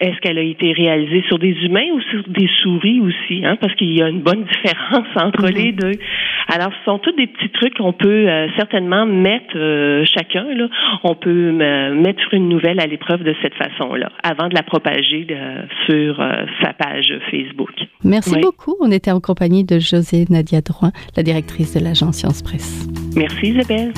Est-ce 0.00 0.18
qu'elle 0.20 0.38
a 0.38 0.42
été 0.42 0.72
réalisée 0.72 1.24
sur 1.28 1.38
des 1.38 1.56
humains 1.64 1.88
ou 1.94 2.00
sur 2.00 2.22
des 2.28 2.48
souris 2.62 3.00
aussi 3.00 3.36
Hein, 3.46 3.56
parce 3.60 3.74
qu'il 3.74 3.92
y 3.92 4.02
a 4.02 4.08
une 4.08 4.20
bonne 4.20 4.44
différence 4.62 5.08
entre 5.16 5.46
mm-hmm. 5.46 5.54
les 5.54 5.72
deux. 5.72 5.92
Alors, 6.48 6.70
ce 6.78 6.84
sont 6.84 6.98
tous 6.98 7.12
des 7.12 7.26
petits 7.26 7.50
trucs 7.50 7.74
qu'on 7.74 7.92
peut 7.92 8.28
euh, 8.28 8.48
certainement 8.56 9.06
mettre 9.06 9.56
euh, 9.56 10.04
chacun. 10.04 10.44
Là, 10.54 10.68
on 11.02 11.14
peut 11.14 11.58
euh, 11.60 11.94
mettre 11.94 12.32
une 12.32 12.48
nouvelle 12.48 12.80
à 12.80 12.86
l'épreuve 12.86 13.22
de 13.22 13.34
cette 13.42 13.54
façon-là, 13.54 14.10
avant 14.22 14.48
de 14.48 14.54
la 14.54 14.62
propager 14.62 15.26
sur 15.86 16.16
sa 16.62 16.72
page 16.72 17.12
Facebook. 17.30 17.70
Merci 18.04 18.38
beaucoup. 18.40 18.76
On 18.80 18.90
était 18.90 19.10
en 19.10 19.20
compagnie 19.20 19.64
de 19.64 19.78
José 19.78 20.24
Nadia 20.30 20.60
Drouin, 20.60 20.92
la 21.16 21.22
directrice 21.22 21.74
de 21.74 21.82
l'agence 21.82 22.16
Science 22.16 22.42
Presse. 22.42 22.88
Merci 23.16 23.48
Isabelle. 23.48 23.92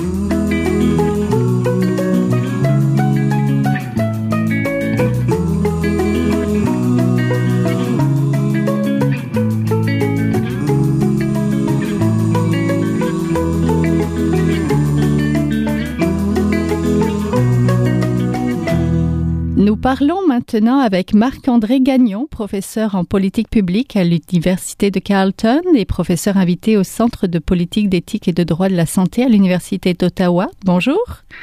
Parlons 19.83 20.27
maintenant 20.27 20.81
avec 20.81 21.15
Marc-André 21.15 21.81
Gagnon, 21.81 22.27
professeur 22.31 22.95
en 22.95 23.05
politique 23.05 23.49
publique 23.49 23.97
à 23.97 24.05
l'Université 24.05 24.91
de 24.91 24.99
Carleton 24.99 25.63
et 25.75 25.85
professeur 25.85 26.37
invité 26.37 26.77
au 26.77 26.85
Centre 26.85 27.27
de 27.27 27.39
politique 27.39 27.89
d'éthique 27.89 28.29
et 28.29 28.33
de 28.33 28.43
droit 28.43 28.69
de 28.69 28.75
la 28.75 28.87
santé 28.87 29.23
à 29.23 29.29
l'Université 29.29 29.95
d'Ottawa. 29.95 30.49
Bonjour. 30.65 30.99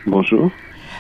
Bonjour. 0.06 0.52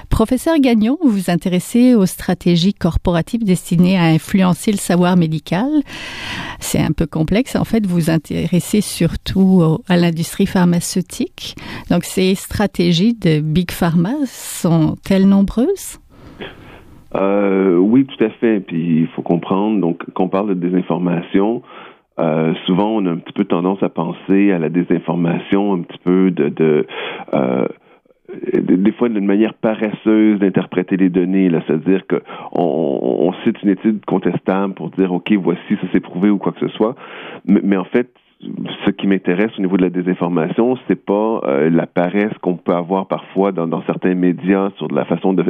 Professeur 0.10 0.60
Gagnon, 0.60 0.98
vous 1.04 1.10
vous 1.10 1.30
intéressez 1.30 1.96
aux 1.96 2.06
stratégies 2.06 2.74
corporatives 2.74 3.44
destinées 3.44 3.98
à 3.98 4.04
influencer 4.04 4.72
le 4.72 4.78
savoir 4.78 5.18
médical. 5.18 5.70
C'est 6.60 6.82
un 6.82 6.92
peu 6.92 7.06
complexe. 7.06 7.56
En 7.56 7.64
fait, 7.66 7.86
vous 7.86 7.96
vous 7.96 8.10
intéressez 8.10 8.82
surtout 8.82 9.82
à 9.88 9.98
l'industrie 9.98 10.46
pharmaceutique. 10.46 11.56
Donc, 11.90 12.06
ces 12.06 12.36
stratégies 12.36 13.14
de 13.14 13.40
Big 13.40 13.72
Pharma 13.72 14.14
sont-elles 14.26 15.28
nombreuses? 15.28 16.00
Euh, 17.16 17.78
oui, 17.78 18.06
tout 18.06 18.24
à 18.24 18.30
fait. 18.30 18.60
Puis 18.60 19.02
il 19.02 19.08
faut 19.08 19.22
comprendre, 19.22 19.80
donc, 19.80 20.04
quand 20.14 20.26
on 20.26 20.30
parle 20.30 20.50
de 20.50 20.54
désinformation, 20.54 21.62
euh, 22.20 22.54
souvent 22.66 22.92
on 22.92 23.06
a 23.06 23.12
un 23.12 23.18
petit 23.18 23.34
peu 23.34 23.46
tendance 23.46 23.82
à 23.84 23.90
penser 23.90 24.52
à 24.52 24.60
la 24.60 24.70
désinformation, 24.70 25.74
un 25.74 25.82
petit 25.82 26.00
peu 26.04 26.32
de, 26.32 26.50
de 26.50 26.88
euh, 27.34 27.68
des 28.54 28.92
fois 28.94 29.10
d'une 29.10 29.26
manière 29.26 29.54
paresseuse 29.54 30.40
d'interpréter 30.40 30.98
les 30.98 31.10
données, 31.10 31.50
là, 31.50 31.62
c'est-à-dire 31.68 32.08
qu'on 32.08 32.22
on 32.62 33.34
cite 33.44 33.62
une 33.64 33.70
étude 33.70 34.04
contestable 34.06 34.74
pour 34.74 34.90
dire 34.92 35.12
ok 35.14 35.34
voici 35.34 35.76
ça 35.82 35.92
s'est 35.92 36.00
prouvé 36.00 36.30
ou 36.30 36.38
quoi 36.38 36.54
que 36.54 36.68
ce 36.68 36.74
soit, 36.76 36.96
mais, 37.46 37.60
mais 37.64 37.78
en 37.78 37.84
fait 37.84 38.10
ce 38.42 38.92
qui 38.92 39.08
m'intéresse 39.08 39.52
au 39.58 39.62
niveau 39.62 39.78
de 39.78 39.84
la 39.84 39.90
désinformation, 39.90 40.78
c'est 40.88 41.04
pas 41.04 41.42
euh, 41.46 41.70
la 41.70 41.88
paresse 41.88 42.34
qu'on 42.42 42.56
peut 42.56 42.74
avoir 42.74 43.08
parfois 43.08 43.52
dans, 43.52 43.68
dans, 43.68 43.82
certains 43.84 44.14
médias 44.14 44.72
sur 44.78 44.88
la 44.90 45.06
façon 45.06 45.34
de, 45.34 45.44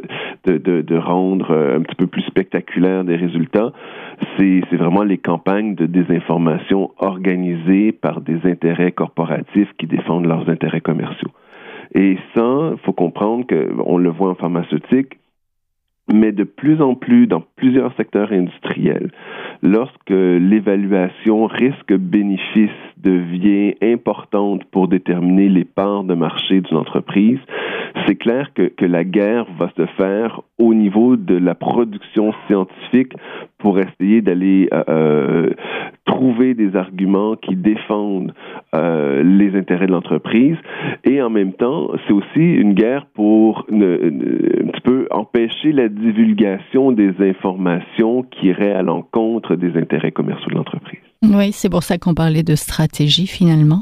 de, 0.46 0.58
de, 0.58 0.82
de 0.82 0.98
rendre 0.98 1.52
euh, 1.52 1.78
un 1.78 1.82
petit 1.82 1.96
peu 1.96 2.08
plus 2.08 2.22
spectaculaire 2.24 3.04
des 3.04 3.16
résultats. 3.16 3.72
C'est, 4.38 4.62
vraiment 4.72 5.04
les 5.04 5.18
campagnes 5.18 5.76
de 5.76 5.86
désinformation 5.86 6.92
organisées 7.00 7.92
par 7.92 8.22
des 8.22 8.40
intérêts 8.46 8.92
corporatifs 8.92 9.72
qui 9.78 9.88
défendent 9.88 10.28
leurs 10.28 10.50
intérêts 10.50 10.82
commerciaux. 10.82 11.32
Et 11.94 12.18
ça, 12.36 12.72
il 12.74 12.78
faut 12.84 12.94
comprendre 12.94 13.46
que 13.48 13.72
on 13.86 13.98
le 13.98 14.10
voit 14.10 14.30
en 14.30 14.36
pharmaceutique, 14.36 15.18
mais 16.12 16.32
de 16.32 16.44
plus 16.44 16.82
en 16.82 16.96
plus 16.96 17.28
dans 17.28 17.44
plusieurs 17.56 17.96
secteurs 17.96 18.32
industriels, 18.32 19.12
lorsque 19.62 20.10
l'évaluation 20.10 21.46
risque-bénéfice 21.48 22.70
devient 22.98 23.76
importante 23.82 24.64
pour 24.66 24.88
déterminer 24.88 25.50
les 25.50 25.66
parts 25.66 26.04
de 26.04 26.14
marché 26.14 26.62
d'une 26.62 26.78
entreprise, 26.78 27.40
c'est 28.06 28.16
clair 28.16 28.52
que, 28.54 28.64
que, 28.64 28.86
la 28.86 29.04
guerre 29.04 29.46
va 29.58 29.72
se 29.78 29.86
faire 29.98 30.42
au 30.60 30.74
niveau 30.74 31.16
de 31.16 31.36
la 31.36 31.56
production 31.56 32.34
scientifique 32.48 33.14
pour 33.58 33.80
essayer 33.80 34.22
d'aller 34.22 34.70
euh, 34.74 34.84
euh 34.90 35.50
trouver 36.06 36.54
des 36.54 36.76
arguments 36.76 37.36
qui 37.36 37.56
défendent 37.56 38.34
euh, 38.76 39.24
les 39.24 39.58
intérêts 39.58 39.88
de 39.88 39.92
l'entreprise. 39.92 40.56
Et 41.04 41.22
en 41.22 41.30
même 41.30 41.54
temps, 41.54 41.90
c'est 42.06 42.14
aussi 42.14 42.40
une 42.40 42.74
guerre 42.74 43.08
pour 43.14 43.66
un 43.72 44.68
petit 44.68 44.82
peu 44.84 45.08
empêcher 45.12 45.72
la 45.72 45.90
divulgation 45.96 46.92
des 46.92 47.14
informations 47.20 48.24
qui 48.24 48.48
iraient 48.48 48.74
à 48.74 48.82
l'encontre 48.82 49.56
des 49.56 49.78
intérêts 49.78 50.12
commerciaux 50.12 50.50
de 50.50 50.56
l'entreprise. 50.56 51.00
Oui, 51.24 51.52
c'est 51.52 51.70
pour 51.70 51.84
ça 51.84 51.98
qu'on 51.98 52.14
parlait 52.14 52.44
de 52.44 52.56
stratégie 52.56 53.28
finalement. 53.28 53.82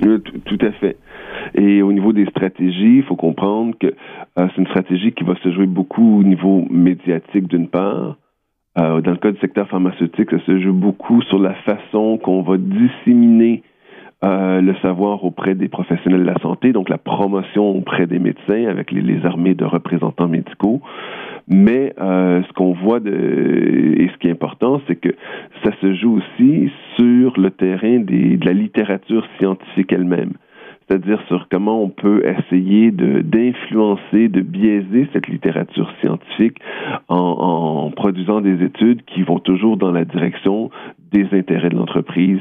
tout, 0.00 0.18
tout 0.44 0.58
à 0.60 0.72
fait. 0.72 0.96
Et 1.54 1.82
au 1.82 1.92
niveau 1.92 2.12
des 2.12 2.26
stratégies, 2.26 2.98
il 2.98 3.02
faut 3.04 3.16
comprendre 3.16 3.74
que 3.78 3.86
euh, 3.86 3.92
c'est 4.36 4.58
une 4.58 4.66
stratégie 4.68 5.12
qui 5.12 5.24
va 5.24 5.34
se 5.42 5.50
jouer 5.52 5.66
beaucoup 5.66 6.20
au 6.20 6.22
niveau 6.22 6.66
médiatique 6.70 7.48
d'une 7.48 7.68
part. 7.68 8.16
Euh, 8.78 9.00
dans 9.02 9.10
le 9.10 9.18
cas 9.18 9.32
du 9.32 9.38
secteur 9.40 9.68
pharmaceutique, 9.68 10.30
ça 10.30 10.38
se 10.46 10.60
joue 10.60 10.72
beaucoup 10.72 11.20
sur 11.22 11.38
la 11.38 11.54
façon 11.54 12.18
qu'on 12.18 12.42
va 12.42 12.56
disséminer 12.56 13.62
euh, 14.24 14.60
le 14.60 14.74
savoir 14.76 15.24
auprès 15.24 15.54
des 15.54 15.68
professionnels 15.68 16.20
de 16.20 16.26
la 16.26 16.38
santé, 16.38 16.72
donc 16.72 16.88
la 16.88 16.98
promotion 16.98 17.70
auprès 17.70 18.06
des 18.06 18.20
médecins 18.20 18.66
avec 18.68 18.92
les, 18.92 19.24
armées 19.26 19.54
de 19.54 19.64
représentants 19.64 20.28
médicaux. 20.28 20.80
Mais 21.48 21.92
euh, 22.00 22.40
ce 22.46 22.52
qu'on 22.52 22.72
voit 22.72 23.00
de, 23.00 23.10
et 23.10 24.08
ce 24.08 24.18
qui 24.18 24.28
est 24.28 24.30
important, 24.30 24.80
c'est 24.86 24.94
que 24.94 25.08
ça 25.64 25.72
se 25.80 25.94
joue 25.94 26.18
aussi 26.18 26.70
sur 26.96 27.38
le 27.38 27.50
terrain 27.50 27.98
des, 27.98 28.36
de 28.36 28.46
la 28.46 28.52
littérature 28.52 29.26
scientifique 29.38 29.92
elle-même 29.92 30.32
c'est-à-dire 30.88 31.22
sur 31.28 31.46
comment 31.48 31.82
on 31.82 31.88
peut 31.88 32.22
essayer 32.26 32.90
d'influencer, 32.90 34.28
de, 34.28 34.40
biaiser 34.42 35.08
cette 35.12 35.28
littérature 35.28 35.90
scientifique 36.00 36.58
en, 37.08 37.16
en, 37.16 37.90
produisant 37.92 38.40
des 38.40 38.62
études 38.62 39.02
qui 39.06 39.22
vont 39.22 39.38
toujours 39.38 39.78
dans 39.78 39.92
la 39.92 40.04
direction 40.04 40.70
des 41.12 41.26
intérêts 41.32 41.70
de 41.70 41.76
l'entreprise 41.76 42.40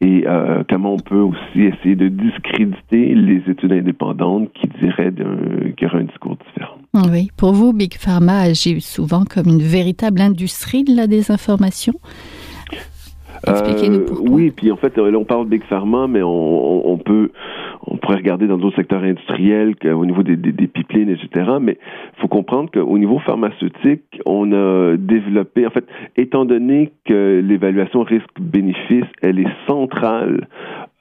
et 0.00 0.24
euh, 0.26 0.62
comment 0.68 0.94
on 0.94 0.98
peut 0.98 1.20
aussi 1.20 1.62
essayer 1.62 1.96
de 1.96 2.08
discréditer 2.08 3.14
les 3.14 3.42
études 3.48 3.72
indépendantes 3.72 4.50
qui 4.54 4.68
diraient 4.80 5.12
qu'il 5.12 5.74
y 5.80 5.86
aurait 5.86 6.00
un 6.00 6.04
discours 6.04 6.36
différent. 6.46 6.76
Oui, 7.10 7.30
pour 7.36 7.52
vous, 7.52 7.72
Big 7.72 7.94
Pharma 7.94 8.40
agit 8.40 8.80
souvent 8.80 9.24
comme 9.24 9.48
une 9.48 9.62
véritable 9.62 10.20
industrie 10.20 10.84
de 10.84 10.94
la 10.94 11.06
désinformation? 11.06 11.94
Expliquez-nous 13.46 14.00
euh, 14.00 14.06
pourquoi. 14.06 14.30
oui, 14.30 14.50
puis 14.50 14.70
en 14.70 14.76
fait, 14.76 14.96
là, 14.96 15.18
on 15.18 15.24
parle 15.24 15.44
de 15.44 15.50
Big 15.50 15.64
Pharma, 15.64 16.06
mais 16.08 16.22
on, 16.22 16.88
on 16.88 16.96
peut 16.96 17.30
on 17.86 17.96
pourrait 17.96 18.16
regarder 18.16 18.46
dans 18.46 18.58
d'autres 18.58 18.76
secteurs 18.76 19.02
industriels, 19.02 19.74
au 19.84 20.06
niveau 20.06 20.22
des, 20.22 20.36
pipelines, 20.66 21.10
etc. 21.10 21.52
Mais 21.60 21.78
il 22.16 22.20
faut 22.20 22.28
comprendre 22.28 22.70
qu'au 22.70 22.98
niveau 22.98 23.18
pharmaceutique, 23.20 24.20
on 24.26 24.52
a 24.52 24.96
développé, 24.96 25.66
en 25.66 25.70
fait, 25.70 25.84
étant 26.16 26.44
donné 26.44 26.92
que 27.04 27.42
l'évaluation 27.44 28.02
risque-bénéfice, 28.02 29.04
elle 29.22 29.38
est 29.38 29.52
centrale 29.66 30.48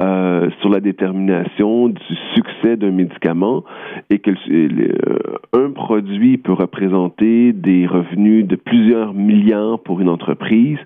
euh, 0.02 0.50
sur 0.60 0.70
la 0.70 0.80
détermination 0.80 1.88
du 1.90 2.16
succès 2.36 2.76
d'un 2.76 2.92
médicament 2.92 3.64
et 4.10 4.20
que 4.20 4.32
euh, 4.50 5.38
un 5.54 5.72
produit 5.72 6.38
peut 6.38 6.54
représenter 6.54 7.54
des 7.54 7.88
revenus 7.88 8.46
de 8.46 8.56
plusieurs 8.56 9.14
milliards 9.14 9.80
pour 9.80 10.02
une 10.02 10.10
entreprise, 10.10 10.80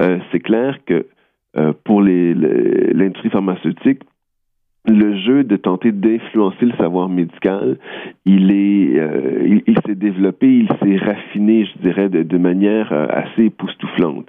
euh, 0.00 0.18
c'est 0.30 0.40
clair 0.40 0.78
que 0.84 1.06
pour 1.84 2.00
l'industrie 2.00 3.28
pharmaceutique, 3.28 4.02
le 4.86 5.16
jeu 5.18 5.44
de 5.44 5.56
tenter 5.56 5.92
d'influencer 5.92 6.64
le 6.64 6.72
savoir 6.72 7.08
médical, 7.08 7.76
il 8.24 8.50
est, 8.50 8.98
euh, 8.98 9.60
il, 9.66 9.78
s'est 9.86 9.94
développé, 9.94 10.46
il 10.48 10.68
s'est 10.68 10.96
raffiné, 11.04 11.66
je 11.66 11.82
dirais, 11.82 12.08
de, 12.08 12.38
manière 12.38 12.90
euh, 12.92 13.06
assez 13.10 13.44
époustouflante. 13.44 14.26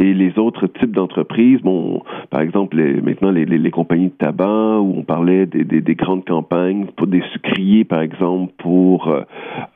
Et 0.00 0.12
les 0.12 0.38
autres 0.38 0.66
types 0.66 0.90
d'entreprises, 0.90 1.60
bon, 1.60 2.02
par 2.30 2.40
exemple, 2.40 2.76
les, 2.76 3.00
maintenant 3.00 3.30
les, 3.30 3.44
les, 3.44 3.58
les, 3.58 3.70
compagnies 3.70 4.08
de 4.08 4.14
tabac, 4.14 4.80
où 4.80 4.94
on 4.98 5.02
parlait 5.02 5.46
des, 5.46 5.62
des, 5.62 5.80
des, 5.80 5.94
grandes 5.94 6.24
campagnes 6.24 6.86
pour 6.96 7.06
des 7.06 7.22
sucriers, 7.32 7.84
par 7.84 8.00
exemple, 8.00 8.52
pour 8.58 9.06
euh, 9.06 9.22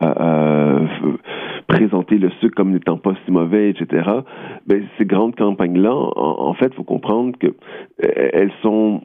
euh, 0.02 0.86
présenter 1.68 2.18
le 2.18 2.30
sucre 2.40 2.56
comme 2.56 2.72
n'étant 2.72 2.98
pas 2.98 3.14
si 3.24 3.30
mauvais, 3.30 3.70
etc. 3.70 4.10
Ben, 4.66 4.82
ces 4.98 5.04
grandes 5.04 5.36
campagnes-là, 5.36 5.94
en, 5.94 6.48
en 6.48 6.54
fait, 6.54 6.74
faut 6.74 6.84
comprendre 6.84 7.38
que 7.38 7.54
elles 7.98 8.52
sont 8.62 9.00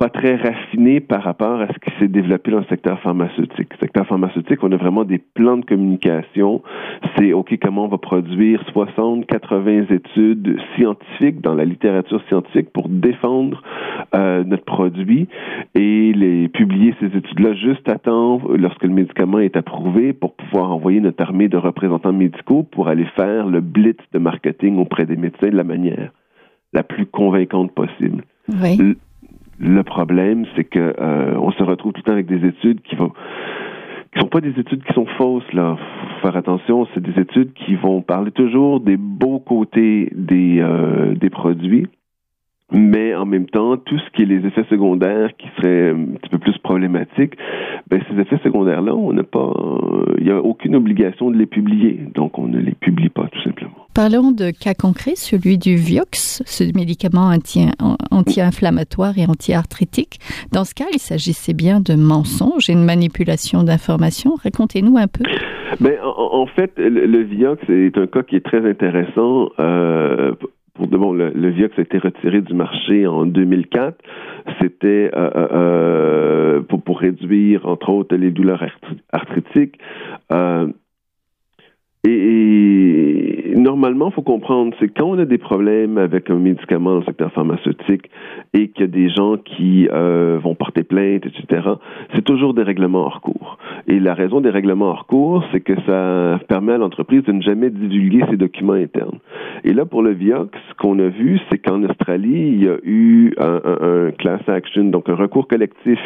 pas 0.00 0.08
très 0.08 0.36
raffiné 0.36 1.00
par 1.00 1.22
rapport 1.22 1.60
à 1.60 1.66
ce 1.66 1.78
qui 1.78 1.90
s'est 1.98 2.08
développé 2.08 2.50
dans 2.50 2.60
le 2.60 2.64
secteur 2.70 2.98
pharmaceutique. 3.00 3.68
Le 3.70 3.78
secteur 3.80 4.06
pharmaceutique, 4.06 4.58
on 4.62 4.72
a 4.72 4.76
vraiment 4.78 5.04
des 5.04 5.18
plans 5.18 5.58
de 5.58 5.64
communication. 5.66 6.62
C'est, 7.18 7.34
OK, 7.34 7.54
comment 7.62 7.84
on 7.84 7.88
va 7.88 7.98
produire 7.98 8.64
60, 8.72 9.26
80 9.26 9.88
études 9.90 10.58
scientifiques 10.74 11.42
dans 11.42 11.52
la 11.52 11.66
littérature 11.66 12.22
scientifique 12.28 12.70
pour 12.72 12.88
défendre 12.88 13.62
euh, 14.14 14.42
notre 14.42 14.64
produit 14.64 15.28
et 15.74 16.14
les 16.14 16.48
publier 16.48 16.94
ces 16.98 17.14
études-là 17.14 17.52
juste 17.52 17.86
à 17.86 17.98
temps 17.98 18.40
lorsque 18.56 18.84
le 18.84 18.94
médicament 18.94 19.40
est 19.40 19.54
approuvé 19.54 20.14
pour 20.14 20.32
pouvoir 20.34 20.72
envoyer 20.72 21.00
notre 21.00 21.22
armée 21.22 21.48
de 21.48 21.58
représentants 21.58 22.14
médicaux 22.14 22.62
pour 22.62 22.88
aller 22.88 23.06
faire 23.16 23.46
le 23.46 23.60
blitz 23.60 24.00
de 24.14 24.18
marketing 24.18 24.78
auprès 24.78 25.04
des 25.04 25.16
médecins 25.16 25.50
de 25.50 25.56
la 25.56 25.64
manière 25.64 26.10
la 26.72 26.84
plus 26.84 27.04
convaincante 27.04 27.74
possible. 27.74 28.24
Oui. 28.48 28.96
Le 29.60 29.82
problème, 29.82 30.46
c'est 30.56 30.64
que 30.64 30.94
euh, 30.98 31.34
on 31.36 31.50
se 31.52 31.62
retrouve 31.62 31.92
tout 31.92 32.00
le 32.00 32.04
temps 32.04 32.12
avec 32.12 32.26
des 32.26 32.46
études 32.46 32.80
qui 32.80 32.96
vont 32.96 33.12
qui 34.12 34.18
sont 34.18 34.26
pas 34.26 34.40
des 34.40 34.58
études 34.58 34.82
qui 34.82 34.92
sont 34.94 35.06
fausses 35.18 35.52
là. 35.52 35.76
Faut 35.76 36.26
faire 36.26 36.36
attention, 36.36 36.88
c'est 36.94 37.02
des 37.02 37.20
études 37.20 37.52
qui 37.52 37.76
vont 37.76 38.00
parler 38.00 38.30
toujours 38.32 38.80
des 38.80 38.96
beaux 38.96 39.38
côtés 39.38 40.08
des 40.16 40.60
euh, 40.60 41.14
des 41.14 41.28
produits, 41.28 41.86
mais 42.72 43.14
en 43.14 43.26
même 43.26 43.46
temps, 43.46 43.76
tout 43.76 43.98
ce 43.98 44.10
qui 44.12 44.22
est 44.22 44.26
les 44.26 44.46
effets 44.46 44.64
secondaires 44.70 45.36
qui 45.36 45.46
seraient 45.58 45.90
un 45.90 46.16
petit 46.16 46.30
peu 46.30 46.38
plus 46.38 46.56
problématiques, 46.58 47.34
ben 47.88 48.00
ces 48.08 48.18
effets 48.18 48.38
secondaires-là, 48.42 48.94
on 48.94 49.12
n'a 49.12 49.24
pas, 49.24 49.52
il 50.16 50.24
n'y 50.24 50.30
a 50.30 50.40
aucune 50.40 50.74
obligation 50.74 51.30
de 51.30 51.36
les 51.36 51.46
publier, 51.46 52.00
donc 52.14 52.38
on 52.38 52.48
ne 52.48 52.58
les 52.58 52.74
publie 52.74 53.10
pas 53.10 53.28
tout 53.28 53.42
simplement. 53.42 53.79
Parlons 53.94 54.30
de 54.30 54.50
cas 54.52 54.74
concret, 54.74 55.16
celui 55.16 55.58
du 55.58 55.74
Vioxx, 55.74 56.42
ce 56.46 56.64
médicament 56.76 57.32
anti-inflammatoire 58.12 59.18
et 59.18 59.26
anti-arthritique. 59.26 60.18
Dans 60.52 60.64
ce 60.64 60.74
cas, 60.74 60.84
il 60.92 61.00
s'agissait 61.00 61.54
bien 61.54 61.80
de 61.80 61.94
mensonges 61.94 62.70
et 62.70 62.74
de 62.74 62.80
manipulation 62.80 63.64
d'informations. 63.64 64.34
Racontez-nous 64.42 64.96
un 64.96 65.08
peu. 65.08 65.24
Ben, 65.80 65.94
en, 66.04 66.46
fait, 66.46 66.72
le, 66.76 67.22
Vioxx 67.22 67.62
est 67.68 67.98
un 67.98 68.06
cas 68.06 68.22
qui 68.22 68.36
est 68.36 68.44
très 68.44 68.68
intéressant. 68.68 69.50
Euh, 69.58 70.32
pour 70.74 70.86
de 70.86 70.96
bon, 70.96 71.12
le, 71.12 71.50
Vioxx 71.50 71.78
a 71.78 71.82
été 71.82 71.98
retiré 71.98 72.42
du 72.42 72.54
marché 72.54 73.06
en 73.06 73.26
2004. 73.26 73.98
C'était 74.60 75.10
euh, 75.14 75.30
euh, 75.52 76.60
pour, 76.62 77.00
réduire, 77.00 77.66
entre 77.66 77.90
autres, 77.90 78.14
les 78.16 78.30
douleurs 78.30 78.64
arthritiques. 79.12 79.78
Et, 82.02 83.52
normalement, 83.56 84.08
il 84.08 84.14
faut 84.14 84.22
comprendre, 84.22 84.74
c'est 84.80 84.88
quand 84.88 85.06
on 85.06 85.18
a 85.18 85.26
des 85.26 85.38
problèmes 85.38 85.98
avec 85.98 86.30
un 86.30 86.36
médicament 86.36 86.92
dans 86.92 86.98
le 87.00 87.04
secteur 87.04 87.30
pharmaceutique 87.32 88.10
et 88.54 88.68
qu'il 88.68 88.80
y 88.80 88.84
a 88.84 88.90
des 88.90 89.10
gens 89.10 89.36
qui 89.36 89.86
euh, 89.92 90.38
vont 90.42 90.54
porter 90.54 90.82
plainte, 90.82 91.26
etc., 91.26 91.68
c'est 92.14 92.24
toujours 92.24 92.54
des 92.54 92.62
règlements 92.62 93.00
hors 93.00 93.20
cours. 93.20 93.58
Et 93.86 94.00
la 94.00 94.14
raison 94.14 94.40
des 94.40 94.50
règlements 94.50 94.86
hors 94.86 95.06
cours, 95.06 95.44
c'est 95.52 95.60
que 95.60 95.74
ça 95.86 96.40
permet 96.48 96.72
à 96.72 96.78
l'entreprise 96.78 97.22
de 97.24 97.32
ne 97.32 97.42
jamais 97.42 97.70
divulguer 97.70 98.24
ses 98.30 98.36
documents 98.36 98.72
internes. 98.72 99.18
Et 99.64 99.74
là, 99.74 99.84
pour 99.84 100.02
le 100.02 100.12
Vioxx, 100.12 100.58
ce 100.70 100.74
qu'on 100.76 100.98
a 100.98 101.08
vu, 101.08 101.38
c'est 101.50 101.58
qu'en 101.58 101.82
Australie, 101.82 102.52
il 102.52 102.64
y 102.64 102.68
a 102.68 102.76
eu 102.82 103.34
un, 103.38 103.60
un, 103.64 104.06
un, 104.06 104.10
class 104.12 104.40
action, 104.48 104.84
donc 104.84 105.08
un 105.08 105.14
recours 105.14 105.48
collectif 105.48 105.98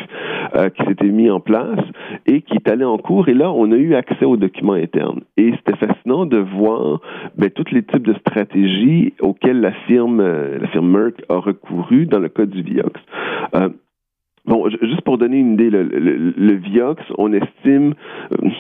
euh, 0.57 0.71
qui 0.71 0.85
s'était 0.87 1.09
mis 1.09 1.31
en 1.31 1.41
place 1.41 1.81
et 2.27 2.43
qui 2.43 2.55
est 2.55 2.69
allé 2.69 2.85
en 2.85 2.99
cours. 2.99 3.29
Et 3.29 3.35
là, 3.35 3.53
on 3.53 3.71
a 3.71 3.77
eu 3.77 3.95
accès 3.95 4.25
aux 4.25 4.37
documents 4.37 4.73
internes. 4.73 5.21
Et 5.37 5.53
fascinant 5.87 6.27
de 6.27 6.39
voir 6.39 7.01
ben, 7.37 7.51
tous 7.51 7.71
les 7.73 7.83
types 7.83 8.07
de 8.07 8.15
stratégies 8.15 9.15
auxquelles 9.21 9.61
la 9.61 9.73
firme, 9.87 10.23
la 10.23 10.69
firme 10.69 10.91
Merck 10.91 11.23
a 11.29 11.37
recouru 11.37 12.07
dans 12.07 12.19
le 12.19 12.29
cas 12.29 12.47
du 12.47 12.63
Vioxx. 12.63 13.01
Euh, 14.47 14.51
Bon, 14.55 14.69
juste 14.69 15.01
pour 15.03 15.19
donner 15.19 15.39
une 15.39 15.55
idée, 15.55 15.71
le, 15.71 15.83
le, 15.85 16.35
le 16.37 16.53
Vioxx, 16.55 17.03
on 17.19 17.33
estime, 17.33 17.95
euh, 18.33 18.51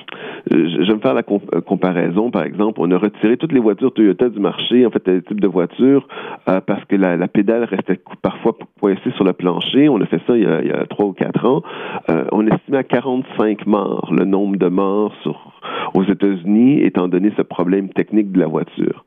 je 0.51 0.87
vais 0.87 0.94
me 0.94 1.01
faire 1.01 1.14
la 1.14 1.23
comp 1.23 1.42
comparaison, 1.66 2.31
par 2.31 2.44
exemple, 2.44 2.81
on 2.81 2.90
a 2.90 2.99
retiré 2.99 3.37
toutes 3.37 3.53
les 3.53 3.61
voitures 3.61 3.92
Toyota 3.92 4.29
du 4.29 4.40
marché, 4.40 4.87
en 4.87 4.90
fait, 4.90 5.07
les 5.07 5.23
types 5.23 5.40
de 5.40 5.47
voitures, 5.47 6.09
euh, 6.49 6.61
parce 6.61 6.85
que 6.87 6.97
la, 6.97 7.16
la, 7.16 7.29
pédale 7.29 7.64
restait 7.64 8.01
parfois 8.23 8.57
coincée 8.81 9.11
sur 9.16 9.25
le 9.25 9.33
plancher. 9.33 9.88
On 9.88 10.01
a 10.01 10.07
fait 10.07 10.20
ça 10.27 10.37
il 10.37 10.42
y 10.42 10.73
a, 10.73 10.87
3 10.87 11.07
ou 11.07 11.12
quatre 11.12 11.44
ans. 11.47 11.62
Euh, 12.09 12.25
on 12.33 12.47
estimait 12.47 12.79
à 12.79 12.85
45 12.85 13.66
morts 13.66 14.11
le 14.12 14.25
nombre 14.25 14.57
de 14.57 14.68
morts 14.68 15.14
sur, 15.23 15.53
aux 15.94 16.05
États-Unis, 16.05 16.81
étant 16.83 17.09
donné 17.09 17.33
ce 17.37 17.42
problème 17.42 17.90
technique 17.90 18.33
de 18.33 18.40
la 18.40 18.47
voiture. 18.47 19.05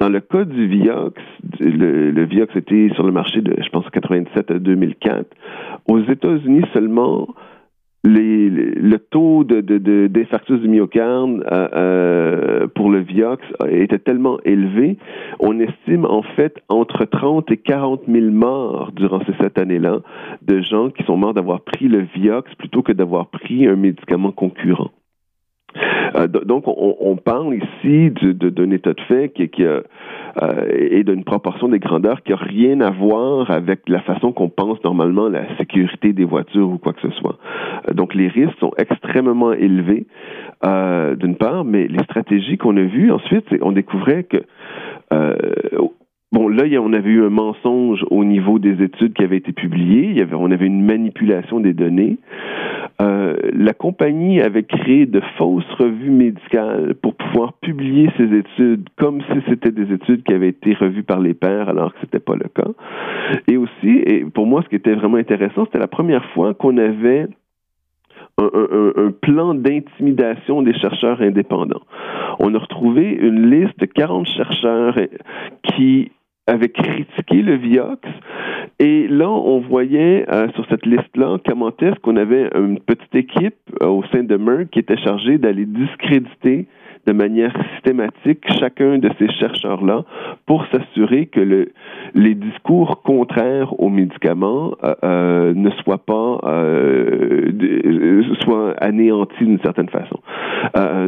Dans 0.00 0.08
le 0.08 0.20
cas 0.20 0.44
du 0.44 0.66
Vioxx, 0.66 1.20
le, 1.60 2.10
le 2.10 2.24
Vioxx 2.24 2.56
était 2.56 2.88
sur 2.94 3.04
le 3.04 3.12
marché 3.12 3.42
de, 3.42 3.54
je 3.62 3.68
pense, 3.68 3.84
97 3.90 4.50
à 4.50 4.58
2004. 4.58 5.26
Aux 5.88 6.00
États-Unis 6.00 6.64
seulement, 6.72 7.28
le 8.02 8.96
taux 8.96 9.44
de, 9.44 9.60
de, 9.60 10.06
d'infarctus 10.06 10.58
du 10.60 10.68
myocarde 10.68 11.44
euh, 11.52 11.68
euh, 11.74 12.66
pour 12.74 12.90
le 12.90 13.00
Vioxx 13.00 13.44
était 13.68 13.98
tellement 13.98 14.38
élevé, 14.46 14.96
on 15.38 15.60
estime 15.60 16.06
en 16.06 16.22
fait 16.22 16.62
entre 16.70 17.04
30 17.04 17.50
et 17.50 17.58
40 17.58 18.04
000 18.08 18.30
morts 18.30 18.92
durant 18.92 19.20
ces 19.26 19.34
sept 19.42 19.58
années-là 19.58 19.98
de 20.40 20.62
gens 20.62 20.88
qui 20.88 21.02
sont 21.04 21.18
morts 21.18 21.34
d'avoir 21.34 21.60
pris 21.60 21.88
le 21.88 22.06
Vioxx 22.14 22.54
plutôt 22.56 22.82
que 22.82 22.92
d'avoir 22.92 23.26
pris 23.26 23.66
un 23.66 23.76
médicament 23.76 24.32
concurrent. 24.32 24.90
Euh, 26.16 26.26
donc, 26.26 26.66
on, 26.66 26.96
on, 27.00 27.16
parle 27.16 27.54
ici 27.54 28.10
d'un 28.10 28.70
état 28.70 28.92
de 28.92 29.00
fait 29.02 29.28
qui, 29.30 29.48
qui 29.48 29.64
euh, 29.64 29.80
et 30.72 31.04
d'une 31.04 31.24
proportion 31.24 31.68
des 31.68 31.78
grandeurs 31.78 32.22
qui 32.22 32.32
n'a 32.32 32.38
rien 32.38 32.80
à 32.80 32.90
voir 32.90 33.50
avec 33.50 33.88
la 33.88 34.00
façon 34.00 34.32
qu'on 34.32 34.48
pense 34.48 34.82
normalement 34.84 35.28
la 35.28 35.56
sécurité 35.58 36.12
des 36.12 36.24
voitures 36.24 36.68
ou 36.68 36.78
quoi 36.78 36.92
que 36.92 37.00
ce 37.02 37.10
soit. 37.18 37.38
Euh, 37.88 37.94
donc, 37.94 38.14
les 38.14 38.28
risques 38.28 38.58
sont 38.58 38.72
extrêmement 38.78 39.52
élevés, 39.52 40.06
euh, 40.64 41.14
d'une 41.16 41.36
part, 41.36 41.64
mais 41.64 41.86
les 41.86 42.02
stratégies 42.04 42.58
qu'on 42.58 42.76
a 42.76 42.82
vues 42.82 43.12
ensuite, 43.12 43.46
on 43.60 43.72
découvrait 43.72 44.24
que 44.24 44.38
Bon, 46.32 46.46
là, 46.46 46.62
on 46.80 46.92
avait 46.92 47.10
eu 47.10 47.24
un 47.24 47.30
mensonge 47.30 48.04
au 48.08 48.24
niveau 48.24 48.60
des 48.60 48.80
études 48.84 49.14
qui 49.14 49.24
avaient 49.24 49.38
été 49.38 49.52
publiées. 49.52 50.24
On 50.32 50.52
avait 50.52 50.66
une 50.66 50.84
manipulation 50.84 51.58
des 51.58 51.72
données. 51.72 52.18
Euh, 53.02 53.34
la 53.52 53.72
compagnie 53.72 54.40
avait 54.40 54.62
créé 54.62 55.06
de 55.06 55.20
fausses 55.36 55.70
revues 55.78 56.10
médicales 56.10 56.94
pour 57.02 57.16
pouvoir 57.16 57.54
publier 57.54 58.10
ces 58.16 58.32
études 58.32 58.88
comme 58.96 59.22
si 59.22 59.40
c'était 59.48 59.72
des 59.72 59.92
études 59.92 60.22
qui 60.22 60.32
avaient 60.32 60.50
été 60.50 60.74
revues 60.74 61.02
par 61.02 61.18
les 61.18 61.34
pairs 61.34 61.68
alors 61.68 61.92
que 61.94 62.00
c'était 62.02 62.20
pas 62.20 62.36
le 62.36 62.48
cas. 62.48 62.70
Et 63.48 63.56
aussi, 63.56 63.88
et 63.88 64.24
pour 64.24 64.46
moi, 64.46 64.62
ce 64.62 64.68
qui 64.68 64.76
était 64.76 64.94
vraiment 64.94 65.16
intéressant, 65.16 65.64
c'était 65.64 65.78
la 65.78 65.88
première 65.88 66.24
fois 66.32 66.54
qu'on 66.54 66.76
avait 66.76 67.26
un, 68.38 69.10
plan 69.20 69.54
d'intimidation 69.54 70.62
des 70.62 70.74
chercheurs 70.74 71.20
indépendants. 71.20 71.82
On 72.38 72.54
a 72.54 72.58
retrouvé 72.58 73.10
une 73.12 73.50
liste 73.50 73.78
de 73.78 73.86
40 73.86 74.26
chercheurs 74.26 74.96
qui 75.62 76.10
avait 76.46 76.68
critiqué 76.68 77.42
le 77.42 77.56
Vioxx 77.56 78.08
Et 78.78 79.06
là, 79.08 79.28
on 79.30 79.60
voyait 79.60 80.26
euh, 80.30 80.48
sur 80.54 80.66
cette 80.68 80.86
liste-là 80.86 81.38
comment 81.46 81.72
est-ce 81.80 81.98
qu'on 82.00 82.16
avait 82.16 82.50
une 82.54 82.80
petite 82.80 83.14
équipe 83.14 83.56
euh, 83.82 83.86
au 83.86 84.04
sein 84.12 84.22
de 84.22 84.36
Merck 84.36 84.70
qui 84.70 84.78
était 84.80 84.98
chargée 84.98 85.38
d'aller 85.38 85.66
discréditer 85.66 86.66
de 87.06 87.12
manière 87.12 87.52
systématique 87.74 88.44
chacun 88.58 88.98
de 88.98 89.10
ces 89.18 89.28
chercheurs-là 89.32 90.04
pour 90.46 90.64
s'assurer 90.66 91.26
que 91.26 91.40
le, 91.40 91.72
les 92.14 92.34
discours 92.34 93.02
contraires 93.02 93.78
aux 93.80 93.88
médicaments 93.88 94.72
euh, 94.84 94.94
euh 95.04 95.54
ne 95.54 95.70
soient 95.82 96.04
pas 96.04 96.40
euh, 96.44 98.22
soient 98.40 98.74
anéantis 98.80 99.44
d'une 99.44 99.60
certaine 99.60 99.88
façon. 99.88 100.20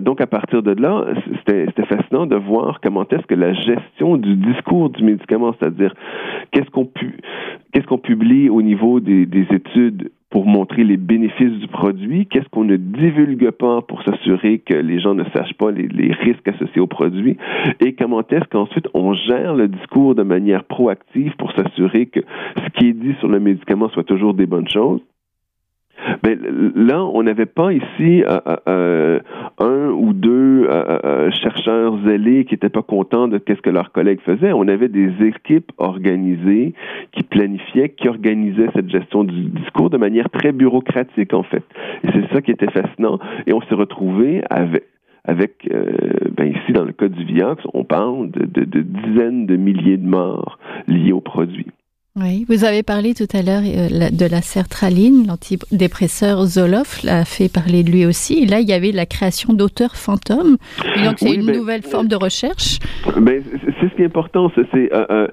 Donc 0.00 0.20
à 0.20 0.26
partir 0.26 0.62
de 0.62 0.72
là, 0.72 1.04
c'était 1.46 1.86
fascinant 1.86 2.26
de 2.26 2.36
voir 2.36 2.80
comment 2.82 3.06
est-ce 3.08 3.26
que 3.26 3.34
la 3.34 3.52
gestion 3.52 4.16
du 4.16 4.34
discours 4.36 4.90
du 4.90 5.04
médicament, 5.04 5.54
c'est-à-dire 5.58 5.94
qu'est-ce 6.50 6.70
qu'on 6.70 7.98
publie 7.98 8.48
au 8.48 8.62
niveau 8.62 9.00
des 9.00 9.46
études 9.50 10.10
pour 10.32 10.46
montrer 10.46 10.82
les 10.82 10.96
bénéfices 10.96 11.60
du 11.60 11.68
produit, 11.68 12.26
qu'est-ce 12.26 12.48
qu'on 12.48 12.64
ne 12.64 12.76
divulgue 12.76 13.50
pas 13.50 13.82
pour 13.82 14.02
s'assurer 14.02 14.60
que 14.60 14.74
les 14.74 14.98
gens 14.98 15.14
ne 15.14 15.24
sachent 15.24 15.52
pas 15.58 15.70
les, 15.70 16.12
risques 16.12 16.48
associés 16.48 16.80
au 16.80 16.86
produit, 16.86 17.36
et 17.80 17.94
comment 17.94 18.22
est-ce 18.26 18.48
qu'ensuite 18.48 18.88
on 18.94 19.12
gère 19.12 19.54
le 19.54 19.68
discours 19.68 20.14
de 20.14 20.22
manière 20.22 20.64
proactive 20.64 21.34
pour 21.36 21.52
s'assurer 21.52 22.06
que 22.06 22.20
ce 22.56 22.70
qui 22.78 22.88
est 22.88 22.92
dit 22.94 23.14
sur 23.20 23.28
le 23.28 23.40
médicament 23.40 23.90
soit 23.90 24.04
toujours 24.04 24.32
des 24.32 24.46
bonnes 24.46 24.68
choses? 24.68 25.02
Ben, 26.22 26.38
là, 26.74 27.04
on 27.04 27.22
n'avait 27.22 27.46
pas 27.46 27.72
ici 27.72 28.22
euh, 28.24 28.40
euh, 28.46 28.56
euh, 28.68 29.20
un 29.58 29.90
ou 29.90 30.12
deux 30.12 30.68
chercheurs 31.42 31.98
zélés 32.04 32.44
qui 32.44 32.54
n'étaient 32.54 32.68
pas 32.68 32.82
contents 32.82 33.28
de 33.28 33.40
ce 33.46 33.60
que 33.60 33.70
leurs 33.70 33.92
collègues 33.92 34.20
faisaient. 34.24 34.52
On 34.52 34.68
avait 34.68 34.88
des 34.88 35.12
équipes 35.24 35.72
organisées 35.78 36.74
qui 37.12 37.22
planifiaient, 37.22 37.90
qui 37.90 38.08
organisaient 38.08 38.70
cette 38.74 38.90
gestion 38.90 39.24
du 39.24 39.44
discours 39.44 39.90
de 39.90 39.98
manière 39.98 40.30
très 40.30 40.52
bureaucratique, 40.52 41.34
en 41.34 41.42
fait. 41.42 41.64
Et 42.04 42.08
c'est 42.12 42.32
ça 42.32 42.40
qui 42.40 42.50
était 42.50 42.70
fascinant. 42.70 43.18
Et 43.46 43.52
on 43.52 43.60
s'est 43.62 43.74
retrouvé 43.74 44.42
avec 44.50 44.84
avec, 45.24 45.68
ben 46.36 46.48
ici, 46.48 46.72
dans 46.72 46.84
le 46.84 46.90
cas 46.90 47.06
du 47.06 47.24
Vioxx, 47.24 47.62
on 47.74 47.84
parle 47.84 48.28
de, 48.32 48.64
de 48.64 48.80
dizaines 48.80 49.46
de 49.46 49.54
milliers 49.54 49.96
de 49.96 50.04
morts 50.04 50.58
liés 50.88 51.12
au 51.12 51.20
produit. 51.20 51.68
Oui, 52.14 52.44
vous 52.46 52.64
avez 52.64 52.82
parlé 52.82 53.14
tout 53.14 53.26
à 53.32 53.40
l'heure 53.40 53.62
euh, 53.64 54.10
de 54.10 54.26
la 54.26 54.42
sertraline, 54.42 55.26
l'antidépresseur 55.26 56.44
Zoloft 56.44 57.04
l'a 57.04 57.24
fait 57.24 57.50
parler 57.50 57.82
de 57.82 57.90
lui 57.90 58.04
aussi. 58.04 58.44
là, 58.44 58.60
il 58.60 58.68
y 58.68 58.74
avait 58.74 58.92
la 58.92 59.06
création 59.06 59.54
d'auteurs 59.54 59.96
fantômes. 59.96 60.58
donc, 61.02 61.14
c'est 61.16 61.32
une 61.32 61.50
nouvelle 61.50 61.80
forme 61.80 62.08
de 62.08 62.16
recherche. 62.16 62.80
Mais 63.18 63.40
c'est 63.80 63.88
ce 63.88 63.94
qui 63.96 64.02
est 64.02 64.04
important. 64.04 64.52
C'est 64.54 64.92
euh, 64.92 65.06
euh, 65.10 65.26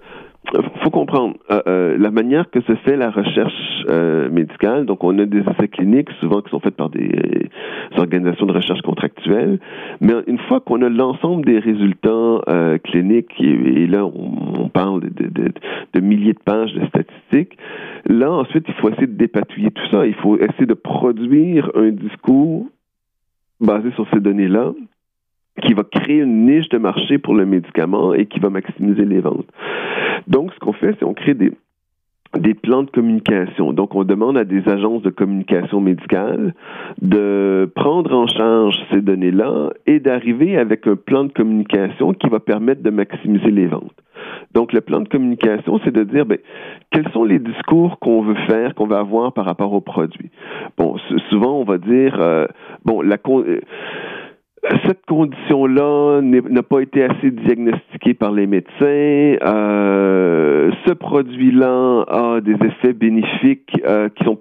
faut 0.83 0.89
comprendre 0.89 1.35
euh, 1.51 1.61
euh, 1.67 1.97
la 1.97 2.11
manière 2.11 2.49
que 2.49 2.61
se 2.61 2.75
fait 2.77 2.97
la 2.97 3.11
recherche 3.11 3.83
euh, 3.87 4.29
médicale. 4.29 4.85
Donc, 4.85 5.03
on 5.03 5.17
a 5.19 5.25
des 5.25 5.39
essais 5.39 5.67
cliniques, 5.67 6.09
souvent 6.19 6.41
qui 6.41 6.49
sont 6.49 6.59
faits 6.59 6.75
par 6.75 6.89
des, 6.89 7.49
organisations 7.97 8.45
de 8.45 8.53
recherche 8.53 8.81
contractuelles. 8.81 9.59
Mais 10.01 10.13
une 10.27 10.39
fois 10.39 10.59
qu'on 10.59 10.81
a 10.81 10.89
l'ensemble 10.89 11.45
des 11.45 11.59
résultats 11.59 12.41
cliniques, 12.83 13.33
et, 13.39 13.87
là, 13.87 14.05
on, 14.05 14.69
parle 14.69 15.01
de, 15.01 15.27
de, 15.27 15.51
de, 15.93 15.99
milliers 15.99 16.33
de 16.33 16.39
pages 16.39 16.73
de 16.73 16.85
statistiques, 16.87 17.57
là, 18.05 18.31
ensuite, 18.31 18.65
il 18.67 18.73
faut 18.75 18.89
essayer 18.89 19.07
de 19.07 19.17
dépatouiller 19.17 19.71
tout 19.71 19.87
ça. 19.91 20.05
Il 20.05 20.15
faut 20.15 20.37
essayer 20.37 20.65
de 20.65 20.73
produire 20.73 21.71
un 21.75 21.89
discours 21.89 22.67
basé 23.59 23.91
sur 23.91 24.07
ces 24.13 24.19
données-là 24.19 24.73
qui 25.61 25.73
va 25.73 25.83
créer 25.83 26.19
une 26.19 26.45
niche 26.45 26.69
de 26.69 26.77
marché 26.77 27.17
pour 27.17 27.35
le 27.35 27.45
médicament 27.45 28.13
et 28.13 28.25
qui 28.25 28.39
va 28.39 28.49
maximiser 28.49 29.05
les 29.05 29.19
ventes. 29.19 29.47
Donc, 30.27 30.53
ce 30.53 30.59
qu'on 30.59 30.73
fait, 30.73 30.95
c'est 30.99 31.05
qu'on 31.05 31.13
crée 31.13 31.33
des, 31.33 31.51
des 32.37 32.53
plans 32.53 32.83
de 32.83 32.91
communication. 32.91 33.73
Donc, 33.73 33.95
on 33.95 34.03
demande 34.03 34.37
à 34.37 34.43
des 34.43 34.67
agences 34.69 35.01
de 35.01 35.09
communication 35.09 35.81
médicale 35.81 36.53
de 37.01 37.71
prendre 37.75 38.13
en 38.13 38.27
charge 38.27 38.75
ces 38.91 39.01
données-là 39.01 39.71
et 39.87 39.99
d'arriver 39.99 40.57
avec 40.57 40.85
un 40.87 40.95
plan 40.95 41.23
de 41.23 41.31
communication 41.31 42.13
qui 42.13 42.29
va 42.29 42.39
permettre 42.39 42.83
de 42.83 42.89
maximiser 42.89 43.51
les 43.51 43.65
ventes. 43.65 43.93
Donc, 44.53 44.73
le 44.73 44.81
plan 44.81 44.99
de 44.99 45.07
communication, 45.07 45.79
c'est 45.83 45.93
de 45.93 46.03
dire, 46.03 46.25
ben, 46.25 46.37
quels 46.91 47.09
sont 47.11 47.23
les 47.23 47.39
discours 47.39 47.99
qu'on 47.99 48.21
veut 48.21 48.37
faire, 48.47 48.75
qu'on 48.75 48.87
va 48.87 48.99
avoir 48.99 49.33
par 49.33 49.45
rapport 49.45 49.73
au 49.73 49.81
produit? 49.81 50.29
Bon, 50.77 50.97
souvent, 51.29 51.53
on 51.59 51.63
va 51.63 51.77
dire, 51.77 52.17
euh, 52.19 52.45
bon, 52.85 53.01
la 53.01 53.17
euh, 53.27 53.59
cette 54.85 55.05
condition-là 55.05 56.21
n'a 56.21 56.63
pas 56.63 56.81
été 56.81 57.03
assez 57.03 57.31
diagnostiquée 57.31 58.13
par 58.13 58.31
les 58.31 58.47
médecins. 58.47 59.37
Euh, 59.45 60.71
ce 60.85 60.93
produit-là 60.93 62.05
a 62.07 62.41
des 62.41 62.53
effets 62.53 62.93
bénéfiques 62.93 63.71
euh, 63.85 64.09
qui 64.09 64.23
sont, 64.23 64.37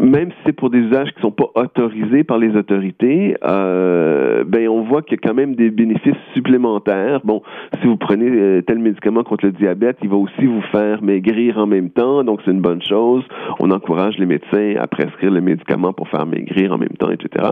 même 0.00 0.30
si 0.30 0.36
c'est 0.46 0.52
pour 0.52 0.70
des 0.70 0.78
usages 0.78 1.10
qui 1.14 1.20
sont 1.20 1.30
pas 1.30 1.50
autorisés 1.54 2.24
par 2.24 2.38
les 2.38 2.56
autorités, 2.56 3.36
euh, 3.44 4.44
ben 4.44 4.68
on 4.68 4.82
voit 4.82 5.02
qu'il 5.02 5.18
y 5.18 5.20
a 5.24 5.28
quand 5.28 5.34
même 5.34 5.54
des 5.54 5.70
bénéfices 5.70 6.14
supplémentaires. 6.34 7.20
Bon, 7.24 7.42
si 7.80 7.86
vous 7.86 7.96
prenez 7.96 8.28
euh, 8.30 8.62
tel 8.62 8.78
médicament 8.78 9.22
contre 9.22 9.46
le 9.46 9.52
diabète, 9.52 9.98
il 10.02 10.08
va 10.08 10.16
aussi 10.16 10.46
vous 10.46 10.62
faire 10.72 11.02
maigrir 11.02 11.58
en 11.58 11.66
même 11.66 11.90
temps, 11.90 12.24
donc 12.24 12.40
c'est 12.44 12.50
une 12.50 12.60
bonne 12.60 12.82
chose. 12.82 13.24
On 13.58 13.70
encourage 13.70 14.18
les 14.18 14.26
médecins 14.26 14.74
à 14.78 14.86
prescrire 14.86 15.30
le 15.30 15.40
médicament 15.40 15.92
pour 15.92 16.08
faire 16.08 16.26
maigrir 16.26 16.72
en 16.72 16.78
même 16.78 16.96
temps, 16.98 17.10
etc. 17.10 17.50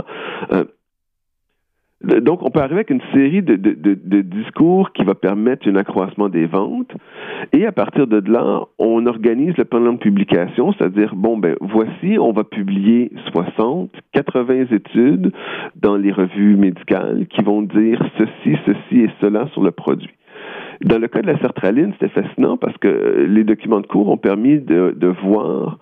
Euh, 2.07 2.21
donc, 2.21 2.43
on 2.43 2.51
peut 2.51 2.61
arriver 2.61 2.77
avec 2.77 2.91
une 2.91 3.03
série 3.13 3.43
de, 3.43 3.57
de, 3.57 3.75
de, 3.75 4.21
discours 4.21 4.93
qui 4.93 5.05
va 5.05 5.15
permettre 5.15 5.69
un 5.69 5.77
accroissement 5.77 6.29
des 6.29 6.47
ventes. 6.47 6.93
Et 7.53 7.67
à 7.67 7.73
partir 7.73 8.07
de 8.07 8.23
là, 8.31 8.63
on 8.79 9.07
organise 9.07 9.57
le 9.57 9.65
plan 9.65 9.81
de 9.81 9.99
publication, 9.99 10.73
c'est-à-dire, 10.73 11.15
bon, 11.15 11.39
ben, 11.39 11.57
voici, 11.61 12.19
on 12.19 12.33
va 12.33 12.45
publier 12.45 13.11
60, 13.33 13.91
80 14.13 14.67
études 14.71 15.33
dans 15.77 15.97
les 15.97 16.13
revues 16.13 16.57
médicales 16.57 17.27
qui 17.29 17.43
vont 17.43 17.63
dire 17.63 18.01
ceci, 18.17 18.57
ceci 18.65 19.01
et 19.01 19.11
cela 19.21 19.49
sur 19.53 19.63
le 19.63 19.73
produit. 19.73 20.11
Dans 20.85 20.99
le 20.99 21.09
cas 21.09 21.23
de 21.23 21.27
la 21.27 21.39
sertraline, 21.41 21.93
c'était 21.99 22.23
fascinant 22.23 22.57
parce 22.57 22.77
que 22.79 23.27
les 23.29 23.43
documents 23.43 23.81
de 23.81 23.87
cours 23.87 24.09
ont 24.09 24.17
permis 24.17 24.61
de, 24.61 24.95
de 24.97 25.09
voir 25.25 25.79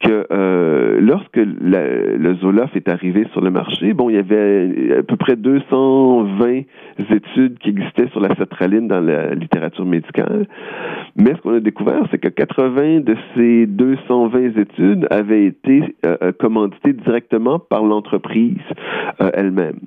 que 0.00 0.26
euh, 0.30 0.83
lorsque 1.00 1.36
le 1.36 2.34
Zoloft 2.36 2.76
est 2.76 2.88
arrivé 2.88 3.26
sur 3.32 3.40
le 3.40 3.50
marché, 3.50 3.92
bon, 3.92 4.10
il 4.10 4.16
y 4.16 4.18
avait 4.18 4.98
à 4.98 5.02
peu 5.02 5.16
près 5.16 5.36
220 5.36 6.62
études 7.10 7.58
qui 7.58 7.70
existaient 7.70 8.08
sur 8.08 8.20
la 8.20 8.34
sertraline 8.36 8.88
dans 8.88 9.00
la 9.00 9.34
littérature 9.34 9.84
médicale. 9.84 10.46
Mais 11.16 11.32
ce 11.34 11.40
qu'on 11.40 11.54
a 11.54 11.60
découvert, 11.60 12.02
c'est 12.10 12.18
que 12.18 12.28
80 12.28 13.00
de 13.00 13.16
ces 13.34 13.66
220 13.66 14.58
études 14.58 15.06
avaient 15.10 15.46
été 15.46 15.96
euh, 16.06 16.16
euh, 16.22 16.32
commanditées 16.32 16.92
directement 16.92 17.58
par 17.58 17.84
l'entreprise 17.84 18.58
elle-même. 19.34 19.80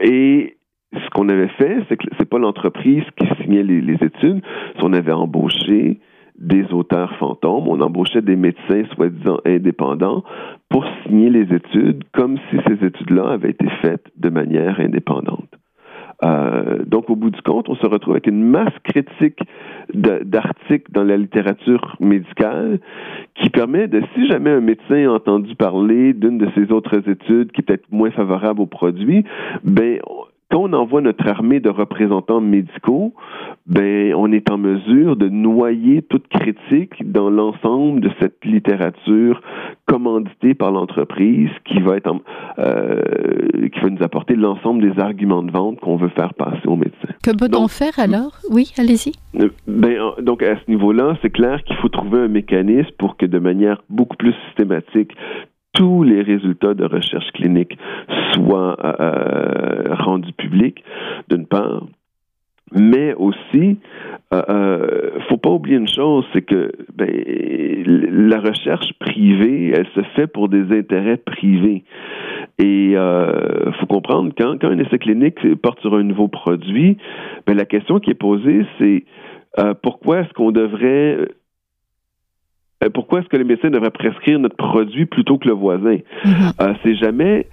Et 0.00 0.56
ce 0.92 1.10
qu'on 1.10 1.28
avait 1.28 1.48
fait, 1.48 1.78
c'est 1.88 1.96
que 1.96 2.06
c'est 2.18 2.28
pas 2.28 2.38
l'entreprise 2.38 3.04
qui 3.16 3.26
signait 3.42 3.62
les, 3.62 3.80
les 3.80 3.94
études, 4.02 4.42
on 4.82 4.92
avait 4.92 5.12
embauché 5.12 6.00
des 6.40 6.72
auteurs 6.72 7.14
fantômes, 7.16 7.68
on 7.68 7.80
embauchait 7.80 8.22
des 8.22 8.36
médecins 8.36 8.84
soi-disant 8.94 9.38
indépendants 9.44 10.24
pour 10.70 10.84
signer 11.04 11.30
les 11.30 11.54
études 11.54 12.04
comme 12.12 12.38
si 12.50 12.56
ces 12.66 12.86
études-là 12.86 13.32
avaient 13.32 13.50
été 13.50 13.68
faites 13.82 14.06
de 14.16 14.30
manière 14.30 14.80
indépendante. 14.80 15.48
Euh, 16.22 16.84
donc, 16.84 17.08
au 17.08 17.16
bout 17.16 17.30
du 17.30 17.40
compte, 17.42 17.68
on 17.68 17.76
se 17.76 17.86
retrouve 17.86 18.14
avec 18.14 18.26
une 18.26 18.42
masse 18.42 18.74
critique 18.84 19.40
d'articles 19.94 20.92
dans 20.92 21.02
la 21.02 21.16
littérature 21.16 21.96
médicale 21.98 22.78
qui 23.34 23.48
permet 23.48 23.88
de, 23.88 24.02
si 24.14 24.28
jamais 24.28 24.50
un 24.50 24.60
médecin 24.60 25.08
a 25.08 25.12
entendu 25.12 25.54
parler 25.54 26.12
d'une 26.12 26.38
de 26.38 26.48
ces 26.54 26.70
autres 26.72 27.08
études 27.08 27.52
qui 27.52 27.62
est 27.62 27.64
peut-être 27.64 27.90
moins 27.90 28.10
favorable 28.10 28.60
au 28.60 28.66
produit, 28.66 29.24
ben, 29.64 29.98
quand 30.50 30.62
on 30.62 30.72
envoie 30.72 31.00
notre 31.00 31.26
armée 31.28 31.60
de 31.60 31.68
représentants 31.68 32.40
médicaux, 32.40 33.14
ben, 33.66 34.14
on 34.14 34.32
est 34.32 34.50
en 34.50 34.58
mesure 34.58 35.16
de 35.16 35.28
noyer 35.28 36.02
toute 36.02 36.26
critique 36.28 37.10
dans 37.10 37.30
l'ensemble 37.30 38.00
de 38.00 38.10
cette 38.20 38.44
littérature 38.44 39.40
commanditée 39.86 40.54
par 40.54 40.72
l'entreprise 40.72 41.50
qui 41.64 41.80
va 41.80 41.96
être, 41.96 42.12
euh, 42.58 43.00
qui 43.72 43.80
va 43.80 43.90
nous 43.90 44.02
apporter 44.02 44.34
l'ensemble 44.34 44.82
des 44.82 45.00
arguments 45.00 45.42
de 45.42 45.52
vente 45.52 45.78
qu'on 45.80 45.96
veut 45.96 46.08
faire 46.08 46.34
passer 46.34 46.66
aux 46.66 46.76
médecins. 46.76 47.14
Que 47.22 47.36
peut-on 47.36 47.68
faire 47.68 47.98
alors? 47.98 48.32
Oui, 48.50 48.72
allez-y. 48.76 49.12
Euh, 49.40 49.50
ben, 49.68 49.98
donc 50.20 50.42
à 50.42 50.56
ce 50.56 50.70
niveau-là, 50.70 51.16
c'est 51.22 51.30
clair 51.30 51.62
qu'il 51.64 51.76
faut 51.76 51.88
trouver 51.88 52.18
un 52.18 52.28
mécanisme 52.28 52.90
pour 52.98 53.16
que 53.16 53.26
de 53.26 53.38
manière 53.38 53.82
beaucoup 53.88 54.16
plus 54.16 54.34
systématique 54.46 55.12
tous 55.72 56.02
les 56.02 56.22
résultats 56.22 56.74
de 56.74 56.84
recherche 56.84 57.30
clinique 57.32 57.78
soient 58.32 58.76
euh, 58.84 58.92
euh, 59.00 59.94
rendus 59.94 60.32
publics, 60.32 60.84
d'une 61.28 61.46
part. 61.46 61.86
Mais 62.72 63.14
aussi, 63.14 63.78
euh, 64.32 64.42
euh, 64.48 65.10
faut 65.28 65.38
pas 65.38 65.50
oublier 65.50 65.76
une 65.76 65.88
chose, 65.88 66.24
c'est 66.32 66.42
que 66.42 66.70
ben, 66.94 67.08
la 67.08 68.38
recherche 68.38 68.92
privée, 69.00 69.72
elle 69.74 69.88
se 69.94 70.02
fait 70.14 70.28
pour 70.28 70.48
des 70.48 70.76
intérêts 70.76 71.16
privés. 71.16 71.82
Et 72.58 72.92
euh, 72.94 73.72
faut 73.72 73.86
comprendre 73.86 74.32
quand, 74.38 74.60
quand 74.60 74.68
un 74.68 74.78
essai 74.78 74.98
clinique 74.98 75.56
porte 75.56 75.80
sur 75.80 75.94
un 75.94 76.04
nouveau 76.04 76.28
produit, 76.28 76.96
ben, 77.46 77.56
la 77.56 77.64
question 77.64 77.98
qui 77.98 78.10
est 78.10 78.14
posée, 78.14 78.64
c'est 78.78 79.04
pourquoi 79.82 80.20
est-ce 80.20 80.32
qu'on 80.34 80.52
devrait 80.52 81.26
pourquoi 82.88 83.20
est-ce 83.20 83.28
que 83.28 83.36
le 83.36 83.44
médecin 83.44 83.70
devrait 83.70 83.90
prescrire 83.90 84.38
notre 84.38 84.56
produit 84.56 85.06
plutôt 85.06 85.38
que 85.38 85.48
le 85.48 85.54
voisin? 85.54 85.98
Mm-hmm. 86.24 86.76
c'est 86.82 86.96
jamais, 86.96 87.46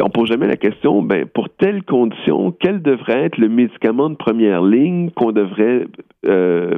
on 0.00 0.08
pose 0.08 0.28
jamais 0.28 0.46
la 0.46 0.56
question, 0.56 1.02
ben, 1.02 1.26
pour 1.26 1.48
telle 1.48 1.82
condition, 1.82 2.54
quel 2.60 2.80
devrait 2.80 3.24
être 3.24 3.38
le 3.38 3.48
médicament 3.48 4.10
de 4.10 4.14
première 4.14 4.62
ligne 4.62 5.10
qu'on 5.10 5.32
devrait 5.32 5.86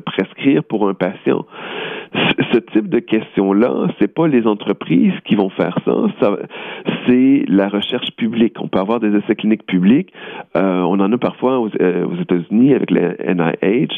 prescrire 0.07 0.65
pour 0.65 0.89
un 0.89 0.95
patient? 0.95 1.45
Ce 2.53 2.59
type 2.59 2.89
de 2.89 2.99
questions-là, 2.99 3.89
c'est 3.99 4.13
pas 4.13 4.29
les 4.29 4.47
entreprises 4.47 5.15
qui 5.25 5.35
vont 5.35 5.51
faire 5.51 5.79
ça, 5.85 6.37
c'est 7.07 7.45
la 7.49 7.69
recherche 7.69 8.11
publique. 8.17 8.57
On 8.61 8.69
peut 8.69 8.79
avoir 8.79 9.01
des 9.01 9.15
essais 9.17 9.35
cliniques 9.35 9.67
publics. 9.67 10.13
Euh, 10.57 10.81
on 10.83 11.01
en 11.01 11.13
a 11.13 11.19
parfois 11.19 11.59
aux, 11.59 11.69
euh, 11.81 12.07
États-Unis 12.21 12.75
avec 12.75 12.91
le 12.91 13.17
NIH, 13.21 13.89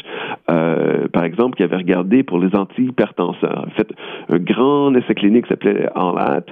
euh, 0.49 1.07
par 1.09 1.23
exemple, 1.23 1.55
qui 1.55 1.63
avait 1.63 1.77
regardé 1.77 2.23
pour 2.23 2.39
les 2.39 2.55
antihypertenseurs, 2.55 3.67
fait 3.75 3.87
un 4.29 4.37
grand 4.37 4.93
essai 4.95 5.15
clinique 5.15 5.47
s'appelait 5.47 5.87
ALAT 5.95 6.45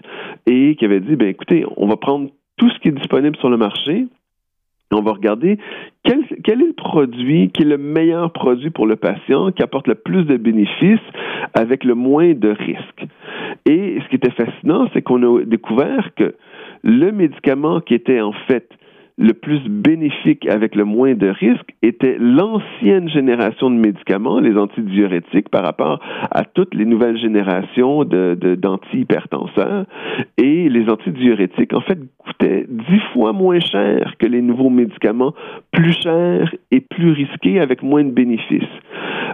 et 0.47 0.75
qui 0.75 0.85
avait 0.85 0.99
dit, 0.99 1.15
ben 1.15 1.27
écoutez, 1.27 1.65
on 1.77 1.87
va 1.87 1.97
prendre 1.97 2.29
tout 2.57 2.69
ce 2.69 2.79
qui 2.79 2.89
est 2.89 2.93
disponible 2.93 3.37
sur 3.37 3.49
le 3.49 3.57
marché, 3.57 4.05
on 4.97 5.01
va 5.01 5.11
regarder 5.11 5.57
quel, 6.03 6.21
est 6.21 6.55
le 6.55 6.73
produit 6.73 7.51
qui 7.51 7.63
est 7.63 7.65
le 7.65 7.77
meilleur 7.77 8.31
produit 8.31 8.69
pour 8.69 8.87
le 8.87 8.95
patient, 8.95 9.51
qui 9.51 9.61
apporte 9.61 9.87
le 9.87 9.95
plus 9.95 10.23
de 10.23 10.37
bénéfices 10.37 10.99
avec 11.53 11.83
le 11.83 11.95
moins 11.95 12.33
de 12.33 12.49
risques. 12.49 13.05
Et 13.65 13.99
ce 14.01 14.09
qui 14.09 14.15
était 14.15 14.31
fascinant, 14.31 14.87
c'est 14.93 15.01
qu'on 15.01 15.21
a 15.23 15.43
découvert 15.43 16.09
que 16.15 16.35
le 16.83 17.11
médicament 17.11 17.81
qui 17.81 17.93
était 17.93 18.21
en 18.21 18.33
fait 18.47 18.69
le 19.19 19.33
plus 19.33 19.59
bénéfique 19.67 20.47
avec 20.47 20.75
le 20.75 20.85
moins 20.85 21.13
de 21.13 21.27
risques 21.27 21.75
était 21.81 22.15
l'ancienne 22.17 23.09
génération 23.09 23.69
de 23.69 23.75
médicaments, 23.75 24.39
les 24.39 24.57
antidiurétiques, 24.57 25.49
par 25.49 25.65
rapport 25.65 25.99
à 26.31 26.45
toutes 26.45 26.73
les 26.73 26.85
nouvelles 26.85 27.17
générations 27.17 28.05
de, 28.05 28.37
d'antihypertenseurs. 28.55 29.85
Et 30.37 30.69
les 30.69 30.89
antidiurétiques, 30.89 31.73
en 31.73 31.81
fait, 31.81 31.99
coûtaient 32.17 32.65
dix 32.69 33.01
fois 33.11 33.33
moins 33.33 33.59
cher 33.59 34.13
que 34.19 34.25
les 34.25 34.41
nouveaux 34.41 34.69
médicaments, 34.69 35.33
plus 35.73 35.93
chers 36.01 36.55
et 36.71 36.79
plus 36.79 37.11
risqués 37.11 37.59
avec 37.59 37.83
moins 37.83 38.05
de 38.05 38.11
bénéfices. 38.11 38.63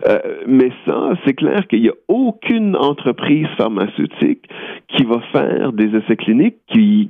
Euh, 0.08 0.18
mais 0.48 0.72
ça, 0.86 1.14
c'est 1.26 1.36
clair 1.36 1.68
qu'il 1.68 1.82
n'y 1.82 1.90
a 1.90 1.96
aucune 2.08 2.76
entreprise 2.76 3.48
pharmaceutique 3.58 4.50
qui 4.88 5.04
va 5.04 5.20
faire 5.32 5.74
des 5.74 5.96
essais 5.96 6.16
cliniques 6.16 6.58
qui, 6.72 7.10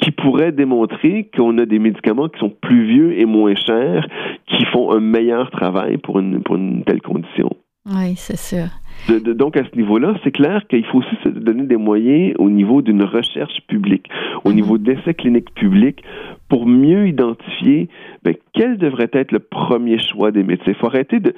qui 0.00 0.10
pourrait 0.10 0.52
démontrer 0.52 1.28
qu'on 1.36 1.58
a 1.58 1.66
des 1.66 1.78
médicaments 1.78 2.28
qui 2.28 2.38
sont 2.38 2.50
plus 2.50 2.86
vieux 2.86 3.18
et 3.18 3.26
moins 3.26 3.54
chers, 3.54 4.06
qui 4.46 4.64
font 4.66 4.92
un 4.92 5.00
meilleur 5.00 5.50
travail 5.50 5.98
pour 5.98 6.18
une, 6.18 6.42
pour 6.42 6.56
une 6.56 6.84
telle 6.84 7.02
condition. 7.02 7.50
Oui, 7.86 8.14
c'est 8.16 8.36
sûr. 8.36 8.66
donc, 9.08 9.56
à 9.56 9.64
ce 9.64 9.74
niveau-là, 9.76 10.14
c'est 10.22 10.32
clair 10.32 10.66
qu'il 10.68 10.84
faut 10.86 10.98
aussi 10.98 11.16
se 11.24 11.30
donner 11.30 11.64
des 11.64 11.76
moyens 11.76 12.34
au 12.38 12.50
niveau 12.50 12.82
d'une 12.82 13.02
recherche 13.02 13.60
publique, 13.68 14.08
au 14.44 14.50
mhm. 14.50 14.54
niveau 14.54 14.78
d'essais 14.78 15.14
cliniques 15.14 15.54
publics, 15.54 16.02
pour 16.48 16.66
mieux 16.66 17.08
identifier 17.08 17.88
ben, 18.22 18.34
quel 18.52 18.76
devrait 18.76 19.10
être 19.12 19.32
le 19.32 19.38
premier 19.38 19.98
choix 19.98 20.30
des 20.30 20.42
médecins. 20.42 20.72
Il 20.72 20.74
faut 20.74 20.88
arrêter 20.88 21.20
de, 21.20 21.34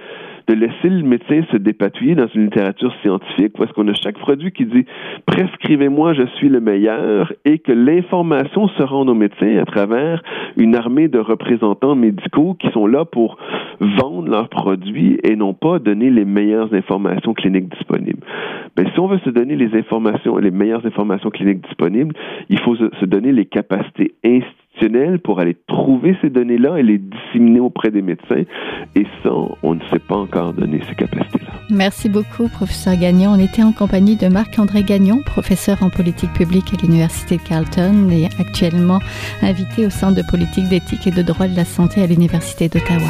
de 0.48 0.54
laisser 0.54 0.88
le 0.88 1.02
médecin 1.02 1.42
se 1.50 1.56
dépatouiller 1.56 2.14
dans 2.14 2.28
une 2.28 2.44
littérature 2.44 2.92
scientifique 3.02 3.54
parce 3.56 3.72
qu'on 3.72 3.88
a 3.88 3.94
chaque 3.94 4.18
produit 4.18 4.52
qui 4.52 4.64
dit 4.66 4.84
prescrivez-moi, 5.26 6.14
je 6.14 6.26
suis 6.36 6.48
le 6.48 6.60
meilleur 6.60 7.32
et 7.44 7.58
que 7.58 7.72
l'information 7.72 8.68
se 8.68 8.82
rende 8.82 9.08
aux 9.08 9.14
médecins 9.14 9.58
à 9.58 9.64
travers 9.64 10.22
une 10.56 10.76
armée 10.76 11.08
de 11.08 11.18
représentants 11.18 11.94
médicaux 11.94 12.54
qui 12.54 12.70
sont 12.70 12.86
là 12.86 13.04
pour 13.04 13.38
vendre 13.80 14.30
leurs 14.30 14.48
produits 14.48 15.18
et 15.22 15.36
non 15.36 15.54
pas 15.54 15.78
donner 15.78 16.10
les 16.10 16.24
meilleures 16.24 16.72
informations 16.74 17.34
cliniques 17.34 17.68
disponibles. 17.68 18.24
Mais 18.76 18.84
si 18.92 19.00
on 19.00 19.06
veut 19.06 19.20
se 19.24 19.30
donner 19.30 19.56
les 19.56 19.76
informations, 19.78 20.36
les 20.38 20.50
meilleures 20.50 20.86
informations 20.86 21.30
cliniques 21.30 21.64
disponibles, 21.64 22.14
il 22.48 22.60
faut 22.60 22.76
se 22.76 23.04
donner 23.04 23.32
les 23.32 23.46
capacités 23.46 24.14
institutionnelles 24.24 24.61
pour 25.22 25.40
aller 25.40 25.56
trouver 25.66 26.16
ces 26.20 26.30
données-là 26.30 26.78
et 26.78 26.82
les 26.82 26.98
disséminer 26.98 27.60
auprès 27.60 27.90
des 27.90 28.02
médecins. 28.02 28.42
Et 28.94 29.06
ça, 29.22 29.30
on 29.62 29.74
ne 29.74 29.80
sait 29.92 29.98
pas 29.98 30.16
encore 30.16 30.52
donner 30.52 30.80
ces 30.88 30.94
capacités-là. 30.94 31.52
Merci 31.70 32.08
beaucoup, 32.08 32.48
professeur 32.48 32.96
Gagnon. 32.96 33.30
On 33.30 33.38
était 33.38 33.62
en 33.62 33.72
compagnie 33.72 34.16
de 34.16 34.28
Marc-André 34.28 34.82
Gagnon, 34.82 35.20
professeur 35.24 35.82
en 35.82 35.90
politique 35.90 36.32
publique 36.32 36.74
à 36.74 36.82
l'Université 36.82 37.36
de 37.36 37.42
Carleton 37.42 38.10
et 38.10 38.26
actuellement 38.40 38.98
invité 39.42 39.86
au 39.86 39.90
Centre 39.90 40.16
de 40.16 40.28
politique 40.28 40.68
d'éthique 40.68 41.06
et 41.06 41.10
de 41.10 41.22
droit 41.22 41.46
de 41.46 41.56
la 41.56 41.64
santé 41.64 42.02
à 42.02 42.06
l'Université 42.06 42.68
d'Ottawa. 42.68 43.08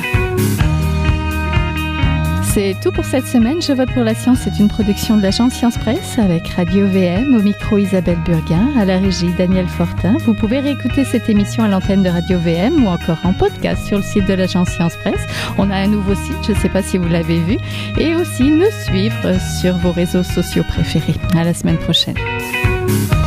C'est 2.55 2.77
tout 2.83 2.93
pour 2.93 3.07
cette 3.07 3.27
semaine. 3.27 3.62
Je 3.62 3.73
vote 3.73 3.91
pour 3.95 4.05
la 4.05 4.15
science. 4.15 4.41
C'est 4.45 4.59
une 4.59 4.69
production 4.69 5.17
de 5.17 5.23
l'agence 5.23 5.55
Science 5.55 5.79
Presse 5.79 6.19
avec 6.19 6.49
Radio 6.49 6.87
VM, 6.87 7.35
au 7.35 7.41
micro 7.41 7.79
Isabelle 7.79 8.19
Burguin, 8.27 8.69
à 8.79 8.85
la 8.85 8.99
régie 8.99 9.33
Daniel 9.38 9.67
Fortin. 9.67 10.19
Vous 10.27 10.35
pouvez 10.35 10.61
réécouter 10.61 11.07
cette 11.07 11.31
émission 11.31 11.65
à 11.65 11.69
l'antenne 11.69 12.03
de 12.03 12.11
Radio 12.11 12.38
VM 12.38 12.85
ou 12.85 12.88
encore 12.88 13.17
en 13.25 13.33
podcast 13.33 13.87
sur 13.87 13.97
le 13.97 14.03
site 14.03 14.27
de 14.27 14.35
l'agence 14.35 14.69
Science 14.69 14.97
Presse. 14.97 15.27
On 15.57 15.71
a 15.71 15.77
un 15.77 15.87
nouveau 15.87 16.15
site, 16.15 16.37
je 16.47 16.53
ne 16.53 16.59
sais 16.59 16.69
pas 16.69 16.83
si 16.83 16.99
vous 16.99 17.09
l'avez 17.09 17.38
vu, 17.38 17.57
et 17.99 18.15
aussi 18.15 18.51
nous 18.51 18.71
suivre 18.85 19.38
sur 19.62 19.79
vos 19.79 19.93
réseaux 19.93 20.23
sociaux 20.23 20.65
préférés. 20.69 21.15
À 21.35 21.45
la 21.45 21.55
semaine 21.55 21.79
prochaine. 21.79 22.17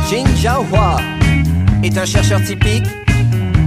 Jin 0.08 0.24
Jiahua 0.36 0.98
est 1.82 1.98
un 1.98 2.06
chercheur 2.06 2.40
typique 2.44 2.86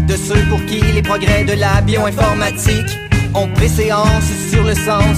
de 0.07 0.15
ceux 0.15 0.41
pour 0.49 0.63
qui 0.67 0.79
les 0.79 1.01
progrès 1.01 1.43
de 1.43 1.59
la 1.59 1.81
bioinformatique 1.81 2.97
ont 3.33 3.49
préséance 3.49 4.23
sur 4.49 4.63
le 4.63 4.73
sens 4.73 5.17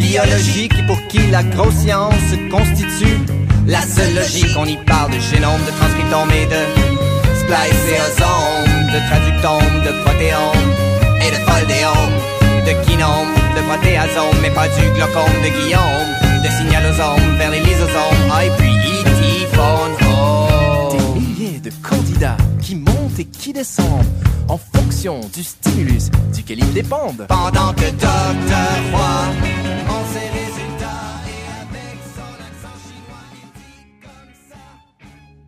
biologique 0.00 0.72
et 0.78 0.86
pour 0.86 1.00
qui 1.08 1.18
la 1.30 1.42
grosse 1.42 1.74
science 1.74 2.30
constitue 2.50 3.18
la 3.66 3.82
seule 3.82 4.14
logique. 4.14 4.56
On 4.58 4.64
y 4.64 4.76
parle 4.78 5.12
de 5.12 5.20
génome, 5.20 5.60
de 5.66 5.72
transcriptome 5.78 6.30
et 6.32 6.46
de 6.46 6.62
spliceosome, 7.40 8.70
de 8.92 8.98
traductome, 9.08 9.76
de 9.84 9.92
protéome 10.02 10.68
et 11.20 11.30
de 11.30 11.40
foldéome, 11.46 12.16
de 12.66 12.72
kinome, 12.86 13.34
de 13.56 13.62
protéasome, 13.68 14.36
mais 14.42 14.50
pas 14.50 14.68
du 14.68 14.84
glaucome 14.96 15.36
de 15.44 15.50
Guillaume, 15.56 16.10
de 16.42 16.48
signalosome 16.48 17.36
vers 17.36 17.50
les 17.50 17.60
lysosomes, 17.60 18.30
ah, 18.32 18.44
et 18.44 18.50
puis 18.58 18.70
E.T. 18.70 19.10
Des 20.90 21.20
milliers 21.20 21.60
de 21.60 21.70
candidats 21.82 22.36
qui 22.62 22.74
montent 22.74 23.18
et 23.18 23.26
qui 23.26 23.52
descendent 23.52 24.06
en 24.48 24.58
fonction 24.58 25.20
du 25.32 25.44
stimulus 25.44 26.10
duquel 26.34 26.60
ils 26.60 26.72
dépendent. 26.72 27.26
Pendant 27.28 27.72
que 27.74 27.90
Docteur 27.90 28.80
Roy 28.92 29.79
en 30.10 30.12
série 30.12 30.39